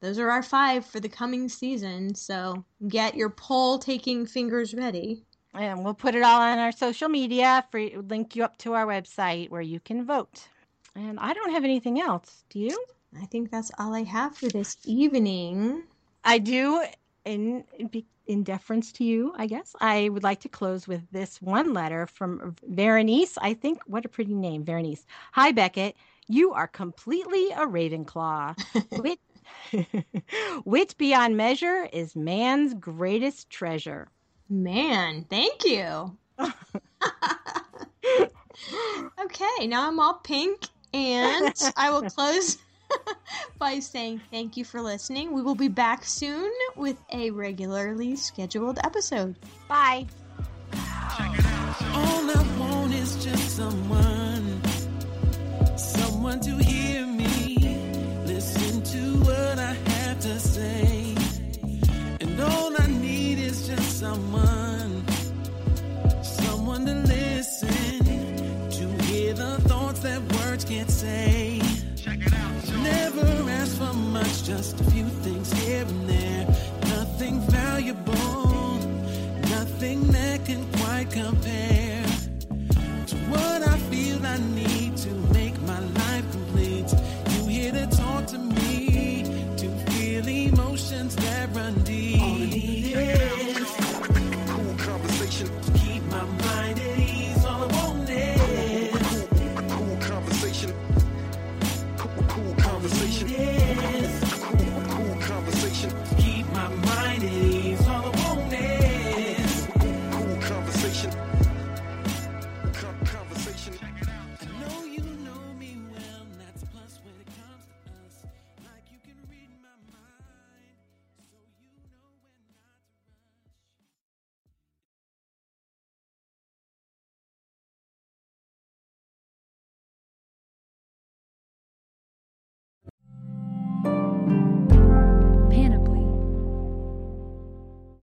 [0.00, 5.24] Those are our five for the coming season, so get your poll taking fingers ready.
[5.54, 8.86] And we'll put it all on our social media for link you up to our
[8.86, 10.48] website where you can vote.
[10.96, 12.44] And I don't have anything else.
[12.50, 12.84] Do you?
[13.20, 15.84] I think that's all I have for this evening.
[16.24, 16.84] I do,
[17.24, 17.64] in
[18.26, 19.74] in deference to you, I guess.
[19.80, 23.36] I would like to close with this one letter from Veronice.
[23.40, 25.04] I think what a pretty name, Veronice.
[25.32, 25.96] Hi, Beckett.
[26.28, 28.56] You are completely a Ravenclaw.
[29.02, 29.18] Wit,
[30.64, 34.08] wit beyond measure is man's greatest treasure.
[34.48, 36.16] Man, thank you.
[39.20, 40.62] okay, now I'm all pink
[40.92, 42.58] and I will close
[43.58, 45.32] by saying thank you for listening.
[45.32, 49.36] We will be back soon with a regularly scheduled episode.
[49.68, 50.06] Bye.
[51.92, 54.13] All I want is just someone, someone
[71.04, 71.60] say.
[72.92, 73.26] Never
[73.58, 76.44] ask for much, just a few things here and there.
[76.96, 78.78] Nothing valuable,
[79.56, 82.04] nothing that can quite compare
[83.10, 86.90] to what I feel I need to make my life complete.
[87.32, 88.73] You here to talk to me,